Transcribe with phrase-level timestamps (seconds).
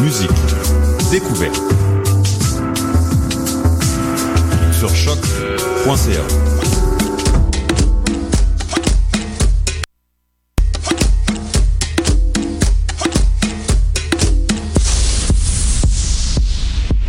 [0.00, 0.30] Musique,
[1.10, 1.60] découverte.
[4.72, 6.20] Sur choc.ca.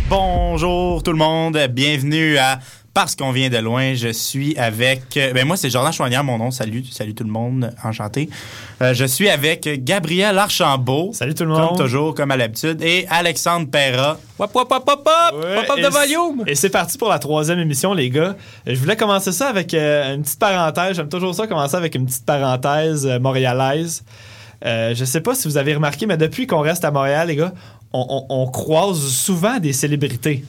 [0.08, 2.60] Bonjour tout le monde, bienvenue à
[2.94, 3.94] Parce qu'on vient de loin.
[3.94, 5.02] Je suis avec.
[5.34, 6.52] Ben moi, c'est Jordan Chouanière, mon nom.
[6.52, 8.30] Salut, salut tout le monde, enchanté.
[8.80, 11.10] Euh, je suis avec Gabriel Archambault.
[11.12, 11.76] Salut tout le Comme monde.
[11.78, 12.80] toujours, comme à l'habitude.
[12.82, 14.16] Et Alexandre Perra.
[14.38, 15.34] Wap, wap, wap, wap, wap!
[15.44, 16.44] Ouais, Wap, de volume!
[16.46, 18.36] Et c'est parti pour la troisième émission, les gars.
[18.64, 20.94] Je voulais commencer ça avec euh, une petite parenthèse.
[20.96, 24.04] J'aime toujours ça, commencer avec une petite parenthèse euh, montréalaise.
[24.64, 27.34] Euh, je sais pas si vous avez remarqué, mais depuis qu'on reste à Montréal, les
[27.36, 27.52] gars,
[27.92, 30.44] on, on- on croise souvent des célébrités.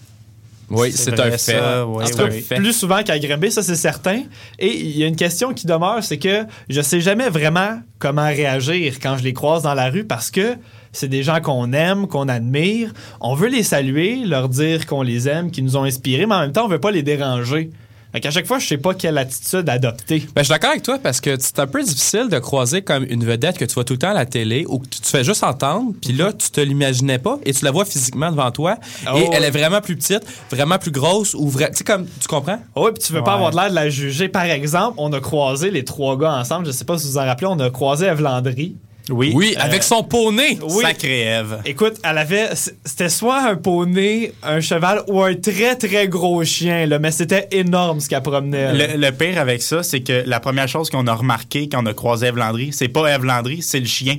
[0.69, 1.61] Oui, c'est un fait.
[1.85, 2.57] oui, oui, cas, oui.
[2.57, 4.23] plus souvent qu'à Grimby, ça c'est certain.
[4.57, 8.25] Et il y a une question qui demeure, c'est que je sais jamais vraiment comment
[8.25, 10.55] réagir quand je les croise dans la rue parce que
[10.91, 12.93] c'est des gens qu'on aime, qu'on admire.
[13.21, 16.41] On veut les saluer, leur dire qu'on les aime, qu'ils nous ont inspirés, mais en
[16.41, 17.69] même temps, on veut pas les déranger.
[18.15, 20.19] Fait qu'à chaque fois, je sais pas quelle attitude adopter.
[20.19, 23.03] Ben, je suis d'accord avec toi parce que c'est un peu difficile de croiser comme
[23.09, 25.07] une vedette que tu vois tout le temps à la télé ou que tu te
[25.07, 28.51] fais juste entendre, puis là, tu te l'imaginais pas et tu la vois physiquement devant
[28.51, 28.77] toi
[29.11, 29.47] Oh, et elle ouais.
[29.47, 31.71] est vraiment plus petite, vraiment plus grosse ou vrai.
[31.71, 32.59] Tu sais, comme, tu comprends?
[32.75, 34.29] Oh, ouais, puis tu veux pas avoir de l'air de la juger.
[34.29, 36.67] Par exemple, on a croisé les trois gars ensemble.
[36.67, 38.77] Je sais pas si vous vous en rappelez, on a croisé Eve Landry.
[39.09, 39.31] Oui.
[39.35, 40.57] Oui, avec son poney.
[40.63, 40.83] Oui.
[40.83, 41.59] Sacré Ève.
[41.65, 42.49] Écoute, elle avait.
[42.83, 47.47] C'était soit un poney, un cheval ou un très très gros chien, là, mais c'était
[47.51, 48.73] énorme ce qu'elle promenait.
[48.73, 51.85] Le, le pire avec ça, c'est que la première chose qu'on a remarqué quand on
[51.85, 54.15] a croisé Ève Landry, c'est pas Ève Landry, c'est le chien.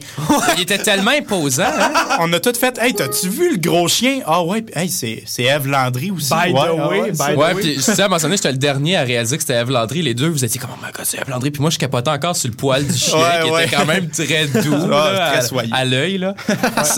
[0.57, 1.65] Il était tellement imposant.
[1.65, 1.93] hein?
[2.21, 2.79] on a tout fait.
[2.81, 4.21] Hey, t'as-tu vu le gros chien?
[4.27, 6.33] Ah ouais, puis, hey, c'est, c'est Ève Landry aussi.
[6.33, 7.63] By the Ouais, ah way, ouais, by the Ouais, oui.
[7.63, 10.03] puis je sais, à donné, j'étais le dernier à réaliser que c'était Eve Landry.
[10.03, 11.51] Les deux, vous étiez comme, oh my god, c'est Eve Landry.
[11.51, 13.67] Puis moi, je capotais encore sur le poil du chien, Ouais, qui ouais.
[13.67, 15.71] était quand même très doux, Ah, là, très à- soyeux.
[15.73, 16.19] à, l'œil.
[16.19, 16.35] là.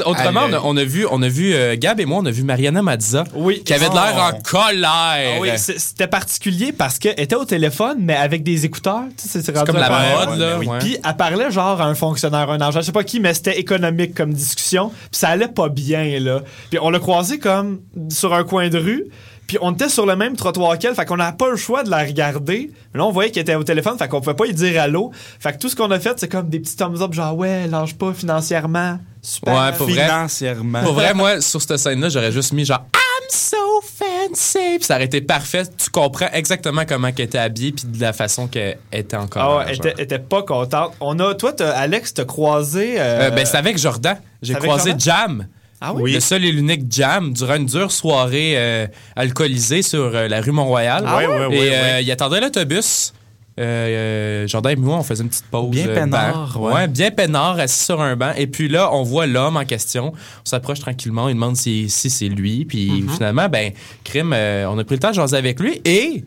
[0.06, 0.60] Autrement, on a, l'œil.
[0.64, 3.24] on a vu, on a vu euh, Gab et moi, on a vu Mariana Mazza,
[3.34, 3.62] Oui.
[3.64, 4.40] qui avait de l'air en Oh.
[4.44, 4.88] colère.
[5.36, 9.04] Ah oui, c'était particulier parce qu'elle était au téléphone, mais avec des écouteurs.
[9.20, 10.58] Tu sais, c'est comme la mode, ouais, là.
[10.58, 10.66] oui.
[10.66, 10.78] ouais.
[10.78, 13.58] Puis elle parlait genre à un fonctionnaire, un agent, je sais pas qui, mais c'était
[13.58, 14.88] économique comme discussion.
[14.90, 16.40] Puis ça allait pas bien, là.
[16.70, 17.80] Puis on l'a croisé comme
[18.10, 19.04] sur un coin de rue.
[19.48, 21.88] Puis on était sur le même trottoir qu'elle, fait qu'on n'a pas le choix de
[21.88, 22.70] la regarder.
[22.92, 25.10] Mais là, on voyait qu'elle était au téléphone, fait qu'on pouvait pas lui dire allô.
[25.40, 27.66] Fait que tout ce qu'on a fait, c'est comme des petits thumbs up, genre ouais,
[27.66, 28.98] lâche pas financièrement.
[29.22, 29.54] Super.
[29.54, 30.04] Ouais, pour vrai.
[30.04, 30.82] Financièrement.
[30.82, 34.76] Pour vrai, moi, sur cette scène-là, j'aurais juste mis genre I'm so fancy.
[34.76, 35.62] Puis ça aurait été parfait.
[35.78, 39.60] Tu comprends exactement comment qu'elle était habillée puis de la façon qu'elle était encore.
[39.60, 40.92] Ah elle était, elle était pas contente.
[41.00, 42.96] On a, toi, Alex, t'as croisé.
[42.98, 44.18] euh, ben, c'est avec Jordan.
[44.42, 45.00] J'ai croisé Jordan?
[45.00, 45.46] Jam.
[45.80, 46.12] Ah oui?
[46.12, 48.86] Le seul et l'unique Jam durant une dure soirée euh,
[49.16, 51.04] alcoolisée sur euh, la rue Mont-Royal.
[51.06, 53.12] Ah ouais, ouais, et euh, il attendait l'autobus.
[53.56, 55.70] Jordan et moi, on faisait une petite pause.
[55.70, 56.86] Bien peinard, ouais.
[56.86, 58.32] bien peinard, assis sur un banc.
[58.36, 60.12] Et puis là, on voit l'homme en question.
[60.14, 61.28] On s'approche tranquillement.
[61.28, 62.64] Il demande si, si c'est lui.
[62.64, 63.08] Puis Mm-hmm.
[63.14, 63.72] finalement, ben,
[64.04, 65.80] crime, euh, on a pris le temps de jaser avec lui.
[65.84, 66.22] Et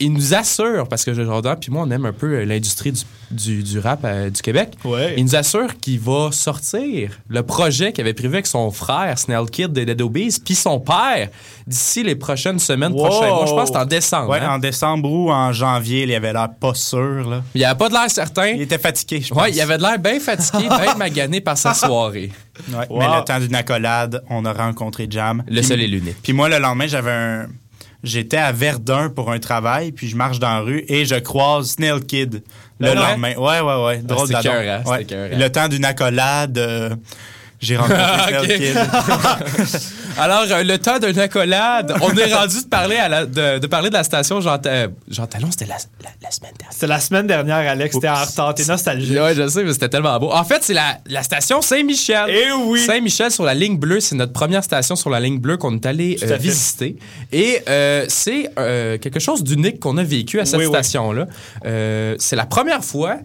[0.00, 3.02] il nous assure, parce que Jordan puis moi, on aime un peu euh, l'industrie du,
[3.30, 4.72] du, du rap euh, du Québec.
[4.84, 5.14] Ouais.
[5.16, 9.46] Il nous assure qu'il va sortir le projet qu'il avait prévu avec son frère, Snell
[9.50, 10.02] Kid de Dead
[10.44, 11.28] puis son père,
[11.66, 13.06] d'ici les prochaines semaines, Wow.
[13.06, 13.46] prochains mois.
[13.46, 14.30] Je pense que c'est en décembre.
[14.30, 14.54] Ouais, hein.
[14.54, 17.28] en décembre ou en janvier, il avait l'air pas sûr.
[17.30, 17.42] Là.
[17.54, 18.48] Il avait pas de l'air certain.
[18.48, 19.42] Il était fatigué, je pense.
[19.42, 22.32] Ouais, il avait de l'air bien fatigué, bien magané par sa soirée.
[22.70, 22.98] Ouais, Wow.
[23.00, 25.42] Mais le temps d'une accolade, on a rencontré Jam.
[25.48, 26.16] Le seul et l'unique.
[26.22, 27.46] Puis moi, le lendemain, j'avais un.
[28.04, 31.70] J'étais à Verdun pour un travail, puis je marche dans la rue et je croise
[31.70, 32.42] Snail Kid
[32.80, 32.94] le Ben ouais?
[33.10, 33.34] lendemain.
[33.36, 33.98] Ouais, ouais, ouais.
[33.98, 35.02] Drôle écœurant, c'était Ouais.
[35.02, 35.38] écœurant.
[35.38, 36.90] Le temps d'une accolade, euh,
[37.60, 38.72] j'ai rencontré.
[40.18, 43.66] Alors, euh, le temps d'une accolade, on est rendu de parler, à la- de, de
[43.66, 46.72] parler de la station Jean, euh, Jean Talon, c'était la, la- la semaine dernière.
[46.72, 47.98] C'était la semaine dernière, Alex.
[47.98, 48.54] T'es en retard.
[48.54, 49.18] T'es nostalgique.
[49.18, 50.32] Ouais, je sais, mais c'était tellement beau.
[50.32, 52.26] En fait, c'est la, la station Saint-Michel.
[52.28, 52.80] Eh oui!
[52.84, 55.86] Saint-Michel sur la ligne bleue, c'est notre première station sur la ligne bleue qu'on est
[55.86, 56.96] allé euh, visiter.
[57.32, 60.72] Et euh, c'est euh, quelque chose d'unique qu'on a vécu à cette Oui, oui.
[60.72, 61.26] station-là.
[61.66, 63.16] Euh, c'est la première fois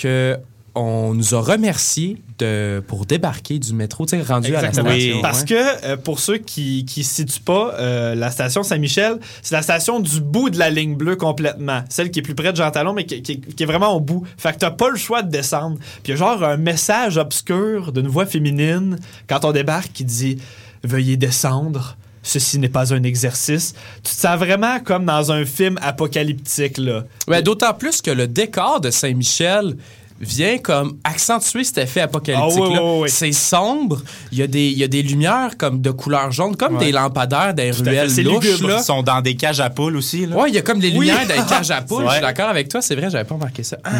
[0.00, 0.38] que
[0.74, 5.20] on nous a remercié de, pour débarquer du métro, tu sais, rendu à la station.
[5.20, 5.46] Parce ouais.
[5.46, 10.00] que, euh, pour ceux qui ne situent pas, euh, la station Saint-Michel, c'est la station
[10.00, 11.82] du bout de la ligne bleue complètement.
[11.90, 14.00] Celle qui est plus près de Jean Talon, mais qui, qui- qui est vraiment au
[14.00, 14.24] bout.
[14.38, 15.76] Fait que t'as pas le choix de descendre.
[16.02, 18.98] Puis il y a genre un message obscur d'une voix féminine
[19.28, 20.38] quand on débarque qui dit
[20.84, 21.96] «Veuillez descendre».
[22.24, 23.74] Ceci n'est pas un exercice.
[23.96, 27.02] Tu te sens vraiment comme dans un film apocalyptique, là.
[27.26, 29.76] Ouais, D'autant plus que le décor de Saint-Michel
[30.22, 32.64] vient comme accentuer cet effet apocalyptique-là.
[32.68, 33.10] Ah, oui, oui, oui.
[33.10, 36.56] C'est sombre, il y, a des- il y a des lumières comme de couleur jaune,
[36.56, 36.86] comme Ouais.
[36.86, 38.44] des lampadaires des ruelles c'est louches.
[38.44, 38.68] lugubre.
[38.68, 38.76] Là.
[38.80, 40.26] Ils sont dans des cages à poules aussi.
[40.26, 40.36] Là.
[40.36, 41.06] Ouais, il y a comme des Oui.
[41.08, 42.04] lumières dans les cages à poules.
[42.06, 43.78] Je suis d'accord avec toi, c'est vrai, j'avais pas remarqué ça.
[43.84, 43.90] Ah.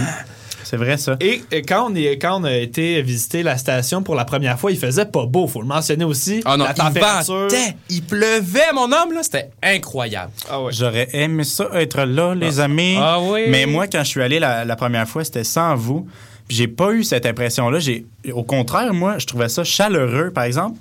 [0.72, 1.16] C'est vrai, ça.
[1.20, 4.72] Et quand on, est, quand on a été visiter la station pour la première fois,
[4.72, 6.40] il faisait pas beau, faut le mentionner aussi.
[6.46, 7.34] Ah non, la il température.
[7.42, 10.32] ventait, il pleuvait, mon homme, là, c'était incroyable.
[10.48, 10.72] Ah ouais.
[10.72, 12.96] J'aurais aimé ça être là, les amis.
[12.98, 13.42] Ah oui.
[13.50, 16.08] Mais moi, quand je suis allé la, la première fois, c'était sans vous.
[16.48, 17.78] Puis j'ai pas eu cette impression-là.
[17.78, 20.30] J'ai, au contraire, moi, je trouvais ça chaleureux.
[20.30, 20.78] Par exemple,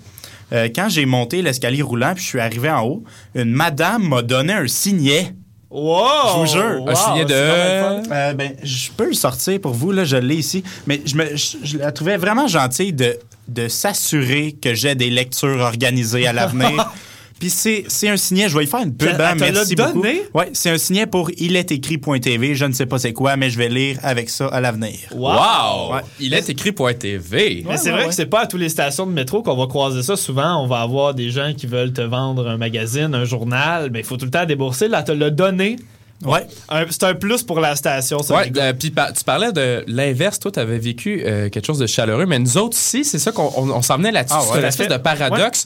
[0.54, 3.04] euh, quand j'ai monté l'escalier roulant, puis je suis arrivé en haut,
[3.36, 5.34] une madame m'a donné un signet.
[5.72, 6.04] Wow!
[6.28, 6.82] Je vous jure.
[6.82, 7.34] Wow, le de...
[7.34, 10.64] Euh, ben, je peux le sortir pour vous, là, je l'ai ici.
[10.86, 15.10] Mais je, me, je, je la trouvais vraiment gentille de, de s'assurer que j'ai des
[15.10, 16.92] lectures organisées à l'avenir.
[17.42, 19.94] Puis c'est, c'est un signet, je vais y faire une pub, hein, merci beaucoup.
[20.04, 20.22] donné?
[20.32, 23.68] Ouais, c'est un signet pour ilétécrit.tv, je ne sais pas c'est quoi, mais je vais
[23.68, 24.94] lire avec ça à l'avenir.
[25.12, 25.96] Wow!
[25.96, 26.02] Ouais.
[26.20, 27.66] Il est écrit pour TV.
[27.68, 28.08] Mais c'est ouais, vrai ouais.
[28.10, 30.16] que c'est pas à toutes les stations de métro qu'on va croiser ça.
[30.16, 34.02] Souvent, on va avoir des gens qui veulent te vendre un magazine, un journal, mais
[34.02, 34.88] il faut tout le temps débourser.
[34.88, 35.78] Là, te l'a donné.
[36.24, 36.46] Ouais.
[36.70, 38.36] Un- C'est un plus pour la station, ça.
[38.36, 41.88] Ouais, euh, puis tu parlais de l'inverse, toi, tu avais vécu euh, quelque chose de
[41.88, 44.36] chaleureux, mais nous autres aussi, c'est ça qu'on on, on s'en venait là-dessus.
[44.38, 44.48] Ah ouais.
[44.50, 45.66] C'était une espèce de paradoxe.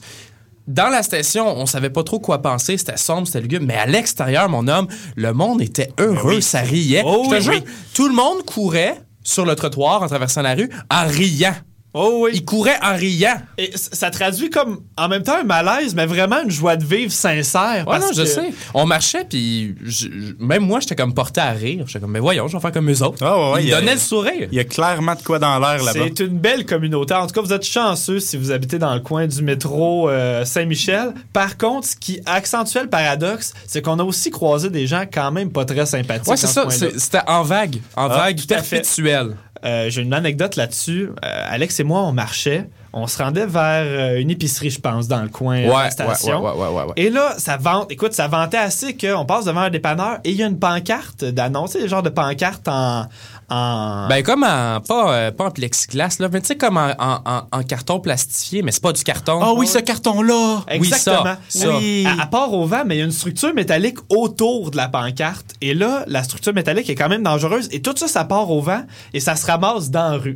[0.68, 3.86] Dans la station, on savait pas trop quoi penser, c'était sombre, c'était lugubre, mais à
[3.86, 6.42] l'extérieur, mon homme, le monde était heureux, oui.
[6.42, 7.04] ça riait.
[7.06, 7.64] Oh oui, oui.
[7.94, 11.54] tout le monde courait sur le trottoir en traversant la rue en riant.
[11.98, 12.32] Oh oui.
[12.34, 13.38] Il courait en riant.
[13.58, 17.12] Et ça traduit comme, en même temps, un malaise, mais vraiment une joie de vivre
[17.12, 17.86] sincère.
[17.88, 18.54] Ouais, parce non, je que- sais.
[18.74, 19.74] On marchait, puis
[20.40, 21.86] même moi, j'étais comme porté à rire.
[21.88, 23.26] J'étais comme, mais voyons, je vais faire comme eux autres.
[23.26, 24.50] Ah ouais, Ils il y a- donnaient le sourire.
[24.52, 26.00] Il y a clairement de quoi dans l'air là-bas.
[26.16, 27.14] C'est une belle communauté.
[27.14, 30.44] En tout cas, vous êtes chanceux si vous habitez dans le coin du métro euh,
[30.44, 31.14] Saint-Michel.
[31.32, 35.32] Par contre, ce qui accentuait le paradoxe, c'est qu'on a aussi croisé des gens quand
[35.32, 36.28] même pas très sympathiques.
[36.28, 36.68] Ouais, c'est ça.
[36.98, 37.78] C'était en vague.
[37.96, 39.38] En Ah, vague perpétuelle.
[39.66, 41.10] Euh, J'ai une anecdote là-dessus.
[41.10, 42.68] Euh, Alex et moi, on marchait.
[42.98, 45.74] On se rendait vers euh, une épicerie, je pense, dans le coin euh, de Ouais,
[45.76, 46.42] la ouais, station.
[46.42, 46.94] ouais, ouais, ouais, ouais.
[46.96, 47.92] Et là, ça vante.
[47.92, 51.26] Écoute, ça vantait assez qu'on passe devant un dépanneur et il y a une pancarte
[51.26, 53.06] d'annonce, tu sais, le genre de pancarte en.
[53.50, 54.08] en...
[54.08, 54.80] Ben, comme en.
[54.80, 58.00] Pas, euh, pas en plexiglas, là, mais tu sais, comme en, en- en- en carton
[58.00, 59.40] plastifié, mais c'est pas du carton.
[59.44, 60.64] Ah oui, ce carton-là!
[60.80, 61.36] oui, ça, Exactement.
[61.50, 61.78] ça.
[61.78, 62.08] Oui.
[62.08, 64.88] À, à part au vent, mais il y a une structure métallique autour de la
[64.88, 65.54] pancarte.
[65.60, 67.68] Et là, la structure métallique est quand même dangereuse.
[67.74, 70.36] Et tout ça, ça part au vent et ça se ramasse dans la rue.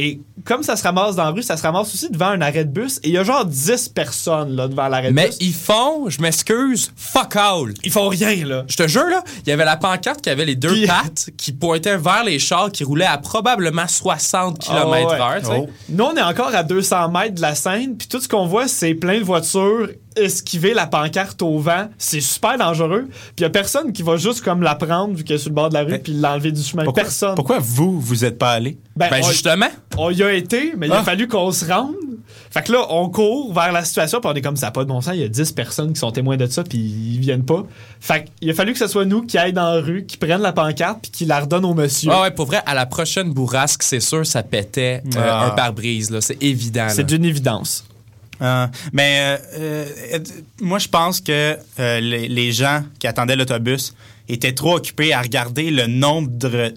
[0.00, 2.64] Et comme ça se ramasse dans la rue, ça se ramasse aussi devant un arrêt
[2.64, 2.98] de bus.
[3.02, 5.36] Et il y a genre 10 personnes là, devant l'arrêt de Mais bus.
[5.40, 7.74] ils font, je m'excuse, fuck all.
[7.82, 8.64] Ils font rien, là.
[8.68, 11.30] Je te jure, là, il y avait la pancarte qui avait les deux Puis- pattes
[11.36, 15.42] qui pointaient vers les chars qui roulaient à probablement 60 km Ah ouais.
[15.50, 15.68] Oh.
[15.88, 18.68] Nous, on est encore à 200 mètres de la scène, puis tout ce qu'on voit,
[18.68, 19.88] c'est plein de voitures
[20.22, 21.88] esquiver la pancarte au vent.
[21.98, 23.06] C'est super dangereux.
[23.08, 25.50] Puis il y a personne qui va juste comme la prendre vu qu'elle est sur
[25.50, 26.84] le bord de la rue, Mais- puis l'enlever du chemin.
[26.84, 27.34] Pourquoi, Personne.
[27.34, 28.78] pourquoi vous, vous êtes pas allé?
[28.96, 29.68] Ben, Ben, on- justement.
[29.96, 31.04] On y a été, mais il a Ah.
[31.04, 31.94] fallu qu'on se rende.
[32.50, 34.88] Fait que là, on court vers la situation, puis on est comme ça, pas de
[34.88, 35.14] bon sens.
[35.14, 37.64] Il y a 10 personnes qui sont témoins de ça, puis ils viennent pas.
[38.00, 40.40] Fait qu'il a fallu que ce soit nous qui aillent dans la rue, qui prennent
[40.40, 42.10] la pancarte, puis qui la redonnent au monsieur.
[42.12, 45.46] Ah ouais, pour vrai, à la prochaine bourrasque, c'est sûr, ça pétait euh, Ah.
[45.46, 46.20] un pare-brise, là.
[46.20, 46.86] C'est évident.
[46.88, 47.84] C'est d'une évidence.
[48.40, 49.36] Euh, mais euh,
[50.14, 50.18] euh,
[50.60, 53.94] moi, je pense que euh, les, les gens qui attendaient l'autobus,
[54.28, 56.28] était trop occupé à regarder le nombre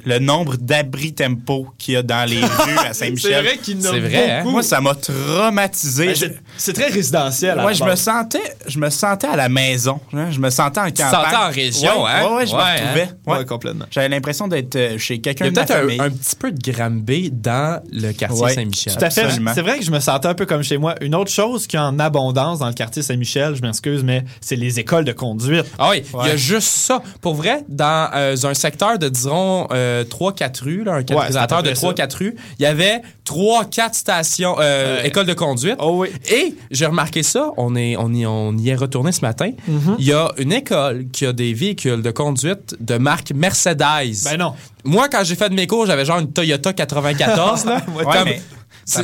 [0.05, 3.43] le nombre d'abris tempo qu'il y a dans les rues à C'est Saint-Michel.
[3.43, 4.37] vrai qu'il y en a C'est vrai, hein?
[4.39, 4.51] beaucoup.
[4.51, 6.05] Moi, ça m'a traumatisé.
[6.07, 7.59] Ben, c'est- C'est très résidentiel.
[7.59, 9.99] Ouais, je me sentais, je me sentais à la maison.
[10.13, 10.29] hein.
[10.31, 11.11] Je me sentais en campagne.
[11.11, 12.25] sentais en région, Ouais, hein?
[12.29, 13.09] Ouais, ouais, je Ouais, me retrouvais.
[13.27, 13.45] Ouais, Ouais.
[13.45, 13.85] complètement.
[13.91, 15.99] J'avais l'impression d'être euh, chez Il quelqu'un y a de ma peut-être famille.
[15.99, 18.93] un, un petit peu de Granby dans le quartier Ouais, Saint-Michel.
[18.95, 19.27] Tout à fait.
[19.53, 20.95] C'est vrai que je me sentais un peu comme chez moi.
[21.01, 24.55] Une autre chose qui est en abondance dans le quartier Saint-Michel, je m'excuse, mais c'est
[24.55, 25.65] les écoles de conduite.
[25.79, 27.01] Ah oui, il y a juste ça.
[27.21, 31.19] Pour vrai, dans euh, un secteur de, disons, euh, 3-4 rues, là, un peu de
[31.19, 35.75] près 3-4 rues, il y avait 3-4 stations, euh, écoles de conduite.
[35.79, 36.09] Oh oui.
[36.29, 39.51] Et j'ai remarqué ça, on, est, on, y, on y est retourné ce matin.
[39.99, 44.23] Il y a une école qui a des véhicules de conduite de marque Mercedes.
[44.25, 44.53] Ben non.
[44.83, 47.65] Moi, quand j'ai fait de mes cours, j'avais genre une Toyota 94.
[47.65, 47.81] là.
[47.95, 48.43] Ouais, Comme- mais ça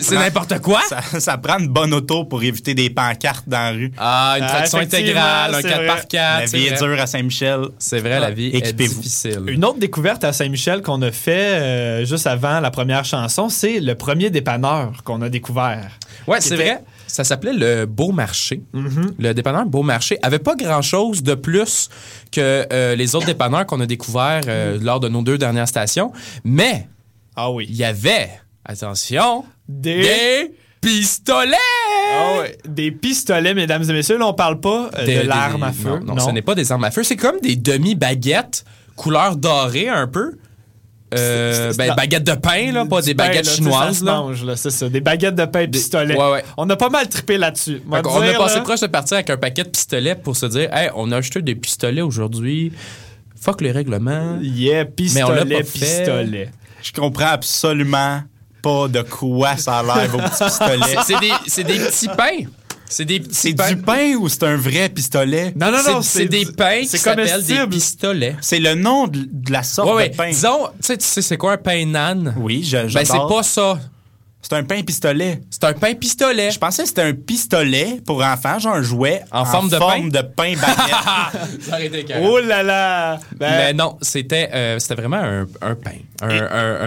[0.01, 0.81] c'est n'importe quoi?
[0.89, 3.91] Ça, ça prend une bonne auto pour éviter des pancartes dans la rue.
[3.97, 5.87] Ah, une Ah, traction intégrale, un c'est 4 vrai.
[5.87, 7.61] par 4 la vie est dure à Saint-Michel.
[7.79, 9.43] C'est vrai, la vie est difficile.
[9.47, 13.79] Une autre découverte à Saint-Michel qu'on a fait euh, juste avant la première chanson, c'est
[13.79, 15.89] le premier dépanneur qu'on a découvert.
[16.27, 16.83] Ouais, c'est était- vrai.
[17.09, 18.61] Ça s'appelait le Beau Marché.
[18.73, 21.89] Le dépanneur Beau Marché avait pas grand-chose de plus
[22.33, 26.11] que euh, les autres dépanneurs qu'on a découverts euh, lors de nos deux dernières stations.
[26.43, 26.87] Mais
[27.35, 27.65] Ah oui.
[27.69, 28.29] il y avait,
[28.67, 31.55] attention, Des, des pistolets!
[32.13, 32.43] Ah.
[32.67, 34.17] Des pistolets, mesdames et messieurs.
[34.17, 35.99] Là, on parle pas euh, Des- de l'arme à feu.
[36.03, 37.03] Non, non, ce n'est pas des armes à feu.
[37.03, 38.63] C'est comme des demi-baguettes
[38.95, 40.37] couleur dorée un peu.
[41.13, 43.93] Euh, ben, baguettes de pain, là, pas des pain, baguettes là, chinoises.
[43.93, 44.17] Ça se là.
[44.17, 44.89] mange, là, c'est ça.
[44.89, 46.17] Des baguettes de pain et pistolets.
[46.17, 46.43] ouais, ouais.
[46.57, 47.81] On a pas mal trippé là-dessus.
[47.89, 50.47] Qu'on dire, a passé là, proche de partir avec un paquet de pistolets pour se
[50.47, 52.73] dire, hey, on a acheté des pistolets aujourd'hui.
[53.39, 54.37] Fuck les règlements.
[54.41, 55.79] Yeah, Mais on pistolet, fait.
[55.79, 56.49] pistolet.
[56.83, 58.21] Je comprends absolument
[58.61, 60.95] pas de quoi ça a l'air vos petits pistolets.
[61.05, 62.49] C'est- des, c'est des petits pains.
[62.89, 63.67] C'est des petits C'est pains.
[63.69, 65.53] du pain ou c'est un vrai pistolet?
[65.57, 66.01] Non, non, non.
[66.01, 68.35] C'est c'est des pains qui c'est s'appellent des pistolets.
[68.39, 70.09] C'est le nom de, de la sorte Ouais, ouais.
[70.09, 70.29] de pain.
[70.29, 72.33] Disons, tu sais, tu sais, c'est quoi un pain nan?
[72.37, 73.77] Oui, je, Ben, c'est pas ça.
[74.49, 75.41] C'est un pain pistolet.
[75.49, 76.51] C'est un pain pistolet.
[76.51, 80.07] Je pensais que c'était un pistolet pour enfants, genre un jouet En forme de pain?
[80.07, 81.61] de pain baguette.
[81.61, 82.25] Ça aurait été carré.
[82.25, 83.19] Oh là là!
[83.35, 85.91] Ben, Mais non, c'était euh, c'était vraiment un, un pain.
[86.21, 86.45] Un, Et- un,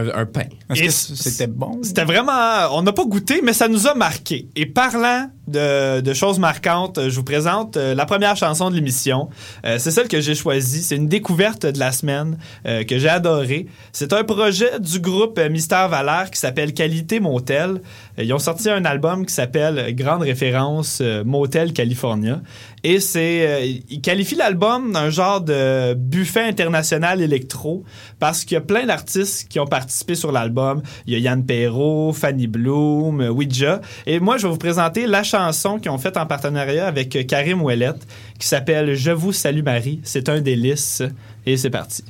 [0.08, 0.44] un- un pain.
[0.70, 1.78] Est-ce Et que c'était bon?
[1.82, 2.32] C'était vraiment.
[2.72, 4.46] On n'a pas goûté, mais ça nous a marqué.
[4.56, 9.28] Et parlant de, choses marquantes, je vous présente euh, la première chanson de l'émission.
[9.64, 10.82] Euh, c'est celle que j'ai choisie.
[10.82, 13.66] C'est une découverte de la semaine euh, que j'ai adorée.
[13.92, 17.80] C'est un projet du groupe Mystère Valère qui s'appelle Qualité Motel.
[18.18, 22.40] Ils ont sorti un album qui s'appelle Grande référence Motel California.
[22.82, 23.46] Et c'est.
[23.46, 27.84] euh, ils qualifient l'album d'un genre de buffet international électro
[28.18, 30.82] parce qu'il y a plein d'artistes qui ont participé sur l'album.
[31.06, 33.80] Il y a Yann Perrault, Fanny Bloom, euh, Ouija.
[34.06, 37.22] Et moi, je vais vous présenter la chanson qu'ils ont faite en partenariat avec euh,
[37.24, 38.06] Karim Ouellette
[38.38, 40.00] qui s'appelle Je vous salue Marie.
[40.02, 41.02] C'est un délice.
[41.46, 42.04] Et c'est parti.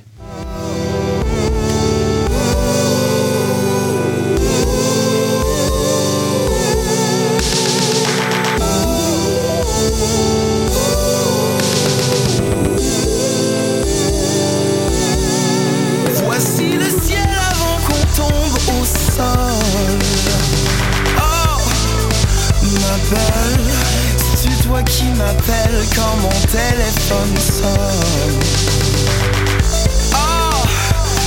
[27.13, 27.17] Oh,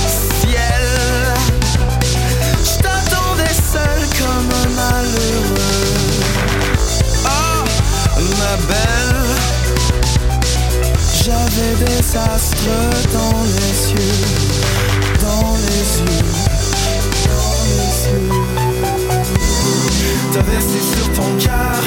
[0.08, 0.86] ciel,
[2.64, 5.92] je t'attendais seul comme un malheureux.
[7.26, 7.64] Oh,
[8.38, 9.16] ma belle.
[11.22, 12.78] J'avais des astres
[13.12, 14.22] dans les yeux,
[15.20, 16.32] dans les yeux,
[17.28, 18.32] dans les yeux.
[20.32, 21.82] T'as versé sur ton cœur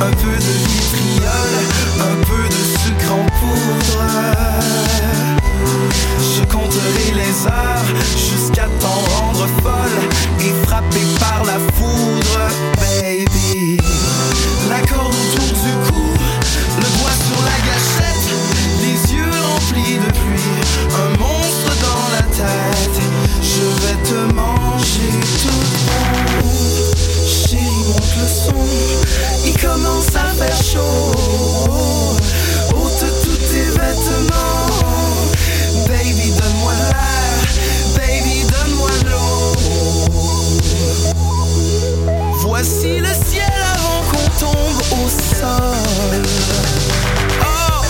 [0.00, 1.52] un peu de vitriol,
[8.16, 9.98] jusqu'à t'en rendre folle
[10.40, 12.38] et frappé par la foudre,
[12.78, 13.76] baby.
[14.68, 16.06] La corde autour du cou,
[16.78, 18.26] le doigt sur la gâchette,
[18.80, 20.56] les yeux remplis de pluie,
[20.94, 23.00] un monstre dans la tête.
[23.42, 25.12] Je vais te manger
[25.42, 26.48] tout bon.
[27.26, 28.64] Chérie, monte le son,
[29.44, 31.85] il commence à faire chaud.
[42.58, 46.22] Voici le ciel avant qu'on tombe au sol.
[47.42, 47.84] Oh,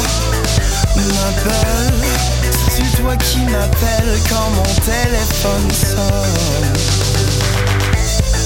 [0.96, 2.02] ma belle,
[2.68, 6.72] c'est toi qui m'appelles quand mon téléphone sonne.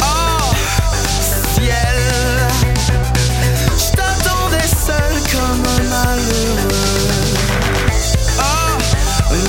[0.02, 0.52] Oh,
[1.54, 1.98] ciel,
[3.78, 7.08] je t'attendais seul comme un malheureux.
[8.40, 8.72] Oh,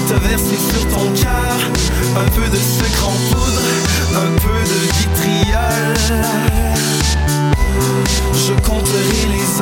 [0.08, 1.58] T'as versé sur ton cœur
[2.16, 3.62] un peu de sucre en poudre,
[4.16, 5.94] un peu de vitriol.
[8.34, 9.53] Je compterai les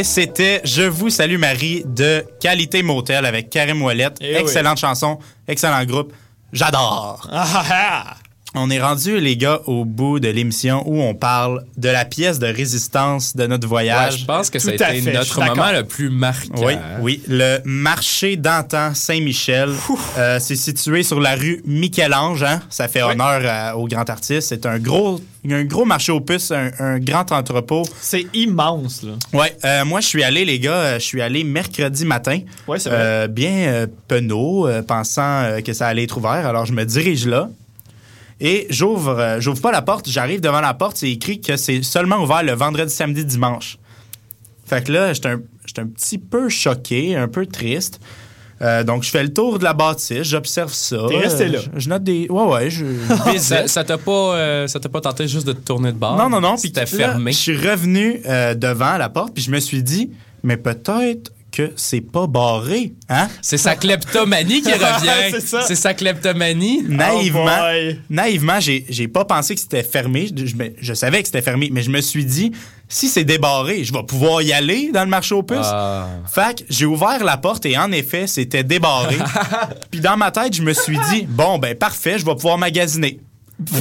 [0.00, 4.08] Et c'était Je vous salue Marie de Qualité Motel avec Karim Ouellet.
[4.22, 4.40] Eh oui.
[4.40, 6.14] Excellente chanson, excellent groupe.
[6.54, 7.28] J'adore.
[8.54, 12.40] On est rendu, les gars, au bout de l'émission où on parle de la pièce
[12.40, 14.18] de résistance de notre Ouais, voyage.
[14.20, 16.60] je pense que ça a été fait, notre moment le plus marquant.
[16.64, 17.22] Oui, oui.
[17.28, 19.70] Le marché d'antan Saint-Michel,
[20.18, 22.42] euh, c'est situé sur la rue Michel-Ange.
[22.42, 22.60] hein.
[22.70, 24.48] Ça fait honneur à- au grand artiste.
[24.48, 27.84] C'est un gros, un gros marché aux puces, un, un grand entrepôt.
[28.00, 29.12] C'est immense, là.
[29.32, 32.40] Ouais, euh, moi je suis allé, les gars, euh, je suis allé mercredi matin.
[32.66, 32.98] Ouais, c'est vrai.
[33.00, 36.44] Euh, bien euh, penaud, euh, pensant euh, que ça allait être ouvert.
[36.48, 37.48] Alors je me dirige là.
[38.40, 41.82] Et j'ouvre, euh, j'ouvre pas la porte, j'arrive devant la porte, c'est écrit que c'est
[41.82, 43.78] seulement ouvert le vendredi, samedi, dimanche.
[44.64, 48.00] Fait que là, j'étais un, j'étais un petit peu choqué, un peu triste.
[48.62, 50.98] Euh, donc, je fais le tour de la bâtisse, j'observe ça.
[51.08, 51.58] T'es resté Euh, là?
[51.74, 52.26] Je, je note des.
[52.28, 52.84] Ouais, ouais, je.
[53.38, 56.16] Ça ça t'a pas, euh, ça t'a pas tenté juste de te tourner de bord?
[56.16, 56.52] Non, non, non.
[56.56, 57.32] Puis C'était là, fermé?
[57.32, 60.10] Je suis revenu euh, devant la porte, puis je me suis dit,
[60.42, 63.28] mais peut-être que c'est pas barré, hein?
[63.42, 65.30] C'est sa kleptomanie qui revient.
[65.32, 65.62] C'est ça.
[65.62, 66.82] C'est sa kleptomanie.
[66.88, 68.00] Naïvement, Oh boy.
[68.08, 70.28] naïvement, j'ai, j'ai pas pensé que c'était fermé.
[70.36, 72.52] Je, je me- je savais que c'était fermé, mais je me suis dit,
[72.88, 75.58] si c'est débarré, je vais pouvoir y aller dans le marché aux puces.
[75.62, 76.06] Ah.
[76.32, 79.16] Fait que j'ai ouvert la porte et en effet, c'était débarré.
[79.90, 83.20] Puis dans ma tête, je me suis dit, bon, ben parfait, je vais pouvoir magasiner.
[83.64, 83.74] Puis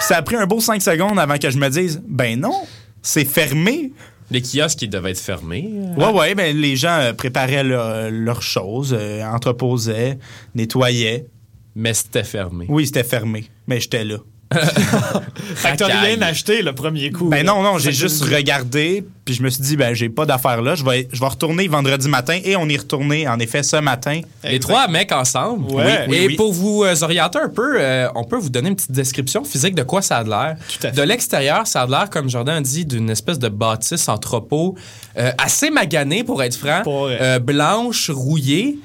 [0.00, 2.54] ça a pris un beau 5 secondes avant que je me dise, ben non,
[3.02, 3.92] c'est fermé.
[4.30, 5.70] Les kiosques, ils devaient être fermés.
[5.96, 10.18] Ouais, ouais, ben les gens euh, préparaient leur- leurs choses, euh, entreposaient,
[10.54, 11.26] nettoyaient.
[11.74, 12.64] Mais c'était fermé.
[12.68, 14.16] Oui, c'était fermé, mais j'étais là.
[14.52, 17.28] Fait que t'as rien acheté le premier coup.
[17.28, 17.52] Ben là.
[17.52, 20.74] non, non, j'ai juste regardé, puis je me suis dit, ben j'ai pas d'affaires là,
[20.74, 24.20] je vais, je vais retourner vendredi matin, et on y retourné, en effet, ce matin.
[24.44, 25.72] Les trois mecs ensemble.
[25.72, 26.06] Ouais.
[26.08, 26.36] Oui, Et oui.
[26.36, 29.74] pour vous euh, orienter un peu, euh, on peut vous donner une petite description physique
[29.74, 30.56] de quoi ça a de l'air.
[30.94, 34.76] De l'extérieur, ça a de l'air, comme Jordan a dit, d'une espèce de bâtisse entrepôt
[35.18, 38.78] euh, assez maganée, pour être franc, Pour, euh, blanche, rouillée.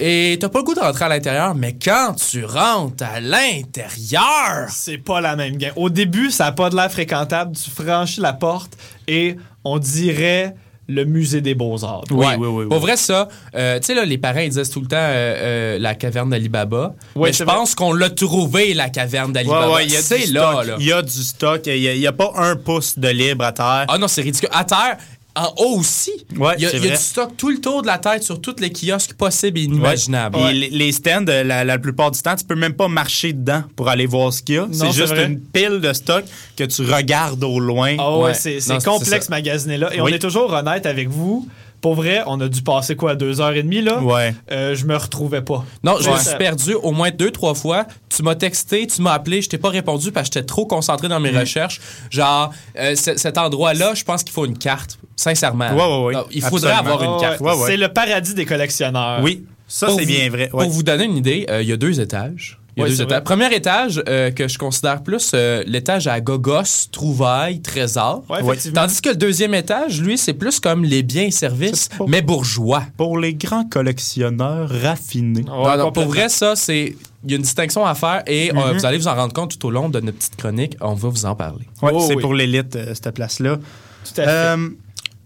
[0.00, 4.68] Et t'as pas le goût de rentrer à l'intérieur, mais quand tu rentres à l'intérieur,
[4.70, 5.72] C'est pas la même game.
[5.76, 7.56] Au début, ça a pas de l'air fréquentable.
[7.56, 10.54] Tu franchis la porte et on dirait
[10.90, 12.04] le musée des beaux-arts.
[12.10, 12.36] Oui, Ouais.
[12.38, 12.68] oui, oui, oui.
[12.70, 15.74] Pour vrai, ça, euh, tu sais, là, les parents, ils disent tout le temps euh,
[15.76, 16.94] euh, la caverne d'Alibaba.
[17.14, 19.82] Ouais, mais je pense qu'on l'a trouvé, la caverne d'Alibaba.
[19.82, 20.62] il y a C'est du là.
[20.78, 23.08] Il y a du stock, il y a, il y a pas un pouce de
[23.08, 23.84] libre à terre.
[23.88, 24.48] Ah non, c'est ridicule.
[24.50, 24.96] À terre,
[25.38, 26.12] en haut aussi?
[26.36, 26.96] Ouais, il y a, c'est il y a vrai.
[26.96, 30.36] du stock tout le tour de la tête sur tous les kiosques possibles et inimaginables.
[30.38, 33.32] Puis les- les stands, euh, la, la plupart du temps, tu peux même pas marcher
[33.32, 34.68] dedans pour aller voir ce qu'il y a.
[34.72, 35.26] C'est juste vrai.
[35.26, 36.24] une pile de stock
[36.56, 37.96] que tu regardes au loin.
[37.98, 38.34] Ah Ouais.
[38.34, 39.94] c'est complexe magasiner là.
[39.94, 41.48] Et on est toujours honnête avec vous.
[41.80, 44.00] Pour vrai, on a dû passer quoi, deux heures et demie là?
[44.00, 44.34] Ouais.
[44.50, 45.64] Euh, je me retrouvais pas.
[45.84, 46.14] Non, je Ouais.
[46.16, 47.86] me suis perdu au moins deux, trois fois.
[48.08, 51.06] Tu m'as texté, tu m'as appelé, je t'ai pas répondu parce que j'étais trop concentré
[51.08, 51.38] dans mes Mm.
[51.38, 51.80] recherches.
[52.10, 55.70] Genre, euh, cet endroit-là, je pense qu'il faut une carte Sincèrement.
[55.72, 56.24] Ouais, ouais, ouais.
[56.30, 56.94] Il faudrait Absolument.
[56.94, 57.40] avoir une carte.
[57.40, 57.50] ouais.
[57.52, 57.66] Ouais.
[57.66, 59.20] C'est le paradis des collectionneurs.
[59.22, 60.50] Oui, ça c'est bien vrai.
[60.52, 60.64] ouais.
[60.64, 62.57] Pour vous donner une idée, euh, il y a deux étages.
[62.78, 63.24] Il y a Ouais, deux c'est étages.
[63.24, 68.22] Premier étage euh, que je considère plus euh, l'étage à gogos, trouvailles, trésors.
[68.30, 68.56] Ouais.
[68.74, 72.84] Tandis que le deuxième étage, lui, c'est plus comme les biens et services, mais bourgeois.
[72.96, 75.40] Pour les grands collectionneurs raffinés.
[75.42, 76.96] Ouais, Non, non, pour vrai, ça, c'est.
[77.24, 79.58] Il y a une distinction à faire et euh, vous allez vous en rendre compte
[79.58, 80.76] tout au long de notre petite chronique.
[80.80, 81.66] On va vous en parler.
[81.82, 82.20] Ouais, Oh, c'est oui.
[82.22, 83.56] pour l'élite, euh, cette place-là.
[83.56, 84.28] Tout à fait.
[84.28, 84.56] Euh,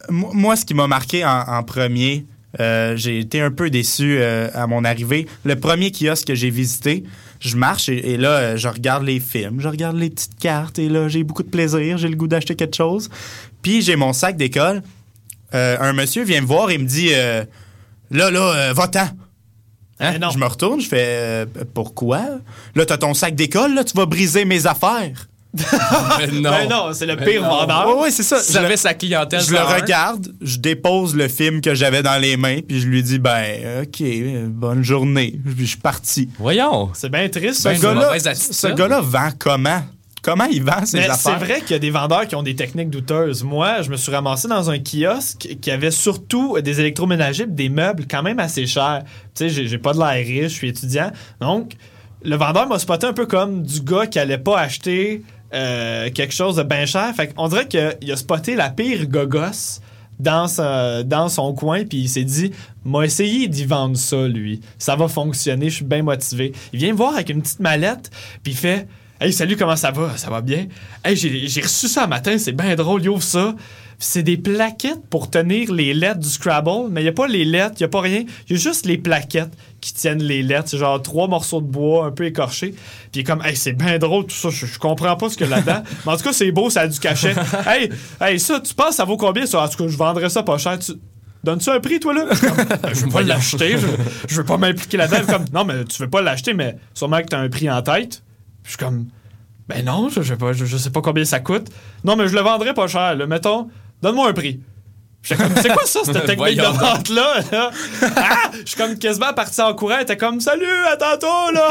[0.09, 2.25] mo- moi, ce qui m'a marqué en, en premier,
[2.61, 5.27] euh, j'ai été un peu déçu euh, à mon arrivée.
[5.45, 7.05] Le premier kiosque que j'ai visité,
[7.43, 10.79] je marche et, et là, euh, je regarde les films, je regarde les petites cartes
[10.79, 13.11] et là, j'ai beaucoup de plaisir, j'ai le goût d'acheter quelque chose.
[13.63, 14.83] Puis j'ai mon sac d'école.
[15.55, 17.45] Euh, un monsieur vient me voir et me dit euh,
[18.11, 19.09] Là, là, va-t'en.
[20.21, 20.31] Non.
[20.31, 22.23] Je me retourne, je fais euh, Pourquoi?
[22.75, 25.29] Là, t'as ton sac d'école, là, tu vas briser mes affaires.
[26.33, 26.51] non.
[26.51, 27.49] Ben non, c'est le pire non.
[27.49, 27.99] vendeur.
[27.99, 28.39] Ouais, c'est ça.
[28.41, 31.75] Si Je le- j'avais sa clientèle, je le 101, regarde, je dépose le film que
[31.75, 34.03] j'avais dans les mains, puis je lui dis ben ok,
[34.49, 35.39] bonne journée.
[35.45, 36.29] Puis je suis parti.
[36.39, 36.91] Voyons.
[36.95, 37.61] C'est bien triste.
[37.63, 39.83] Ce Ben, ce gars-là, ce gars-là vend comment?
[40.23, 41.39] Comment il vend ses Mais c'est affaires?
[41.41, 43.43] vrai qu'il y a des vendeurs qui ont des techniques douteuses.
[43.43, 48.05] Moi, je me suis ramassé dans un kiosque qui avait surtout des électroménagers, des meubles
[48.09, 49.03] quand même assez chers.
[49.05, 51.11] Tu sais, j'ai- j'ai pas de l'air riche, je suis étudiant.
[51.41, 51.73] Donc,
[52.23, 56.35] le vendeur m'a spoté un peu comme du gars qui allait pas acheter euh, quelque
[56.35, 57.13] chose de bien cher.
[57.15, 59.81] Fait dirait qu'il a spoté la pire gogosse
[60.19, 60.47] dans,
[61.05, 62.53] dans son coin, puis il s'est dit,
[62.85, 64.61] m'a essayé d'y vendre ça, lui.
[64.79, 66.53] Ça va fonctionner, je suis bien motivé.
[66.73, 68.11] Il vient me voir avec une petite mallette,
[68.43, 68.87] puis il fait,
[69.23, 70.17] Hey, salut, comment ça va?
[70.17, 70.67] Ça va bien?
[71.05, 73.55] Hey, j'ai reçu ça un matin, c'est bien drôle, il ouvre ça.
[74.01, 77.45] C'est des plaquettes pour tenir les lettres du Scrabble, mais il n'y a pas les
[77.45, 78.25] lettres, il n'y a pas rien.
[78.49, 80.71] Il y a juste les plaquettes qui tiennent les lettres.
[80.71, 82.71] C'est genre trois morceaux de bois un peu écorchés.
[82.71, 85.37] Puis il est comme, hey, c'est bien drôle tout ça, je, je comprends pas ce
[85.37, 85.85] qu'il y a là-dedans.
[86.05, 87.37] mais en tout cas, c'est beau, ça a du cachet.
[87.69, 89.63] hey, hey, ça, tu penses, ça vaut combien ça?
[89.63, 90.81] En tout cas, je vendrais ça pas cher.
[90.81, 90.95] Tu...
[91.45, 92.25] Donnes-tu un prix, toi, là?
[92.41, 93.87] Comme, Ben, je veux pas l'acheter, je,
[94.29, 95.33] je veux pas m'impliquer là-dedans.
[95.33, 98.21] Comme, non, mais tu veux pas l'acheter, mais sûrement que t'as un prix en tête.
[98.65, 99.09] Je suis comme,
[99.69, 101.69] ben non, je, je, sais pas, je, je sais pas combien ça coûte.
[102.05, 103.15] Non, mais je le vendrais pas cher.
[103.17, 103.27] Là.
[103.27, 103.69] Mettons,
[104.03, 104.61] donne-moi un prix.
[105.23, 107.35] J'étais comme, c'est quoi ça, cette technique de vente-là?
[107.53, 107.71] là?
[108.17, 108.51] Ah!
[108.53, 109.95] Je suis comme quasiment parti en courant.
[109.97, 111.71] Elle était comme, salut, à tantôt, là!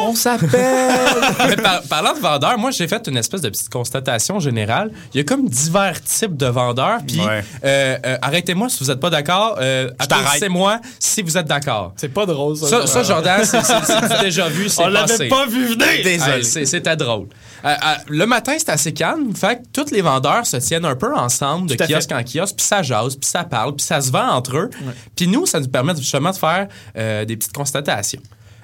[0.00, 0.50] On s'appelle.
[1.48, 4.90] Mais par- parlant de vendeurs, moi, j'ai fait une espèce de petite constatation générale.
[5.14, 6.98] Il y a comme divers types de vendeurs.
[7.06, 7.42] Puis, Ouais.
[7.64, 9.56] euh, euh, arrêtez-moi si vous n'êtes pas d'accord.
[9.60, 9.90] Euh.
[9.98, 11.92] Applaudissez-moi si vous êtes d'accord.
[11.96, 12.68] c'est pas drôle, ça.
[12.68, 15.86] Ça, ça, Jordan, c'est déjà vu, c'est On l'avait pas vu venir!
[16.04, 16.32] Désolé.
[16.38, 17.26] Hey, c'est- C'était drôle.
[17.66, 19.34] Euh, euh, le matin, c'est assez calme.
[19.34, 22.14] Fait que tous les vendeurs se tiennent un peu ensemble de kiosque fait.
[22.14, 24.70] en kiosque, puis ça jase, puis ça parle, puis ça se vend entre eux.
[25.16, 28.22] Puis nous, ça nous permet justement de faire euh, des petites constatations.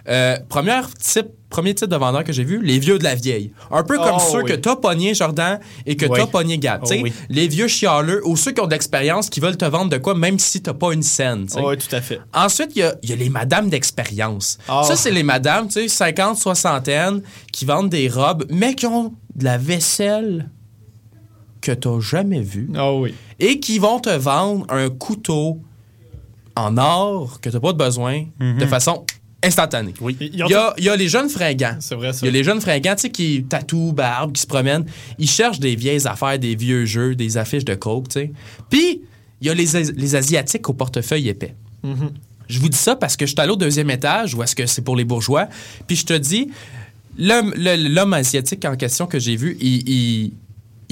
[0.08, 3.52] Euh, première type, premier type de vendeur que j'ai vu, les vieux de la vieille.
[3.70, 4.50] Un peu comme Oh, ceux oui.
[4.50, 6.18] que t'as pogné, Jordan, et que Oui.
[6.18, 6.80] t'as pogné Gab.
[6.84, 7.12] Oh, oui.
[7.28, 10.14] Les vieux chialeux ou ceux qui ont de l'expérience qui veulent te vendre de quoi,
[10.14, 11.48] même si t'as pas une scène.
[11.48, 11.60] sais.
[11.60, 12.20] Oui, tout à fait.
[12.34, 14.58] Ensuite, il y a, il y a les madames d'expérience.
[14.68, 14.82] Ah.
[14.84, 19.12] Ça, c'est les madames, tu sais, 50, soixantaine, qui vendent des robes, mais qui ont
[19.36, 20.48] de la vaisselle
[21.60, 23.14] que t'as jamais vue Oh oui.
[23.38, 25.60] et qui vont te vendre un couteau
[26.56, 29.04] en or que t'as pas de besoin de façon
[30.00, 30.16] Oui.
[30.20, 31.76] Ils Il y a, il y a les jeunes fringants.
[31.80, 32.20] C'est vrai, ça.
[32.22, 34.84] Il y a les jeunes fringants, tu sais, qui tatouent, barbe, qui se promènent.
[35.18, 38.32] Ils cherchent des vieilles affaires, des vieux jeux, des affiches de coke, tu sais.
[38.70, 39.02] Puis,
[39.40, 41.54] il y a les, les Asiatiques au portefeuille épais.
[42.48, 44.66] Je vous dis ça parce que je suis allé au deuxième étage, où est-ce que
[44.66, 45.48] c'est pour les bourgeois.
[45.86, 46.48] Puis je te dis,
[47.18, 50.32] l'homme asiatique en question que j'ai vu, il, il-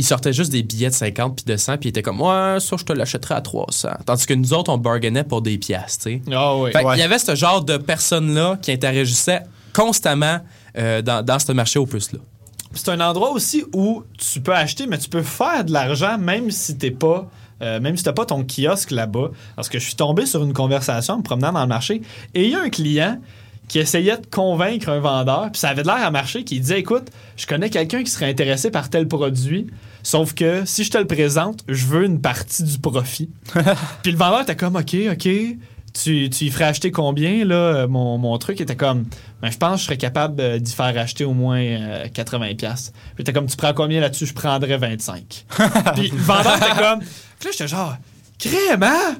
[0.00, 2.58] il sortait juste des billets de 50 puis de 100, puis il était comme, ouais,
[2.58, 3.88] ça, je te l'achèterais à 300.
[4.06, 6.22] Tandis que nous autres, on bargainait pour des tu sais.
[6.32, 6.72] Ah oui.
[6.72, 6.96] Fait Ouais.
[6.96, 9.42] Il y avait ce genre de personnes-là qui interagissaient
[9.74, 10.38] constamment
[10.78, 12.18] euh, dans, dans ce marché aux puces-là.
[12.72, 16.50] C'est un endroit aussi où tu peux acheter, mais tu peux faire de l'argent même
[16.50, 17.28] si t'es pas.
[17.62, 19.30] euh, même si t'as pas ton kiosque là-bas.
[19.56, 22.00] Parce que je suis tombé sur une conversation en me promenant dans le marché
[22.34, 23.18] et il y a un client
[23.70, 26.80] qui essayait de convaincre un vendeur, puis ça avait de l'air à marcher, qui disait
[26.80, 29.68] Écoute, je connais quelqu'un qui serait intéressé par tel produit,
[30.02, 33.30] sauf que si je te le présente, je veux une partie du profit.
[34.02, 35.28] puis le vendeur était comme Ok, ok.
[35.92, 37.54] Tu, tu y ferais acheter combien, là?
[37.54, 39.06] euh, Mon, mon truc était comme,
[39.40, 42.56] ben, je pense que je serais capable euh, d'y faire acheter au moins euh, 80$.
[42.56, 42.92] piastres.
[43.14, 44.26] Puis t'es comme, tu prends combien là-dessus?
[44.26, 45.46] Je prendrais 25.
[45.96, 47.96] Puis le vendeur était comme, puis là, j'étais genre,
[48.38, 49.16] crème, hein?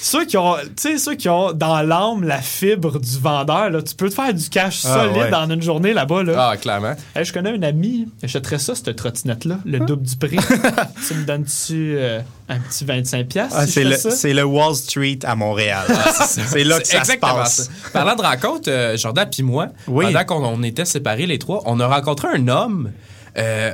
[0.00, 3.82] Ceux qui ont, tu sais, ceux qui ont dans l'âme la fibre du vendeur, là,
[3.82, 5.34] tu peux te faire du cash Ah, solide ouais.
[5.34, 6.50] en une journée là-bas, là.
[6.50, 6.94] Ah, clairement.
[7.16, 10.36] Hey, je connais un ami, j'achèterais ça, cette trottinette-là, le double du prix.
[11.08, 15.18] tu me donnes-tu euh, un petit 25$ piastres Ah, si c'est le, c'est Wall Street
[15.24, 15.84] à Montréal.
[16.26, 17.56] c'est là que C'est ça se exactement passe.
[17.64, 17.90] ça.
[17.92, 20.06] Parlant de rencontre, euh, Jordan puis moi, Oui.
[20.06, 22.92] pendant qu'on on était séparés les trois, on a rencontré un homme
[23.36, 23.72] euh,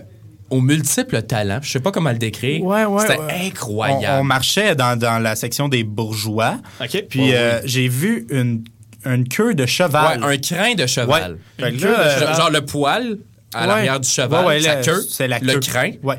[0.54, 1.58] aux multiples talents.
[1.62, 2.62] Je sais pas comment le décrire.
[2.64, 3.46] Ouais, ouais, C'était ouais.
[3.46, 4.06] incroyable.
[4.18, 6.58] On, on marchait dans, dans la section des bourgeois.
[7.08, 8.64] Puis euh, j'ai vu une,
[9.04, 10.22] une queue de cheval.
[10.24, 11.32] Ouais, un crin de cheval.
[11.32, 11.64] Ouais.
[11.66, 12.36] Fait que Une là, queue de euh, cheval.
[12.36, 13.18] Genre le poil
[13.52, 13.66] à ouais.
[13.66, 15.60] l'arrière du cheval, Ouais, ouais, sa la- queue, c'est la le queue.
[15.60, 16.18] crin, Ouais.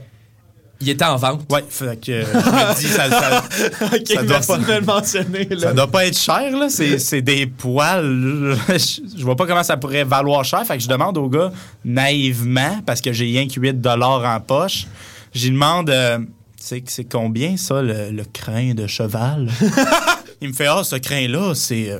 [0.81, 1.41] Il était en vente.
[1.51, 3.43] Ouais, fait que euh, je me dis, ça, ça,
[3.95, 5.45] OK, ça doit pas- me le mentionner.
[5.49, 5.59] Là.
[5.59, 6.67] ça doit pas être cher, là.
[6.69, 8.03] C'est, c'est des poils.
[8.69, 10.65] je, je vois pas comment ça pourrait valoir cher.
[10.65, 11.51] Fait que je demande au gars,
[11.83, 14.85] naïvement, parce que j'ai rien que 8 en poche,
[15.33, 16.19] j'y demande, euh,
[16.59, 19.49] c'est, c'est combien, ça, le, le crin de cheval?
[20.41, 21.91] Il me fait, ah, ce crin-là, c'est...
[21.91, 21.99] euh,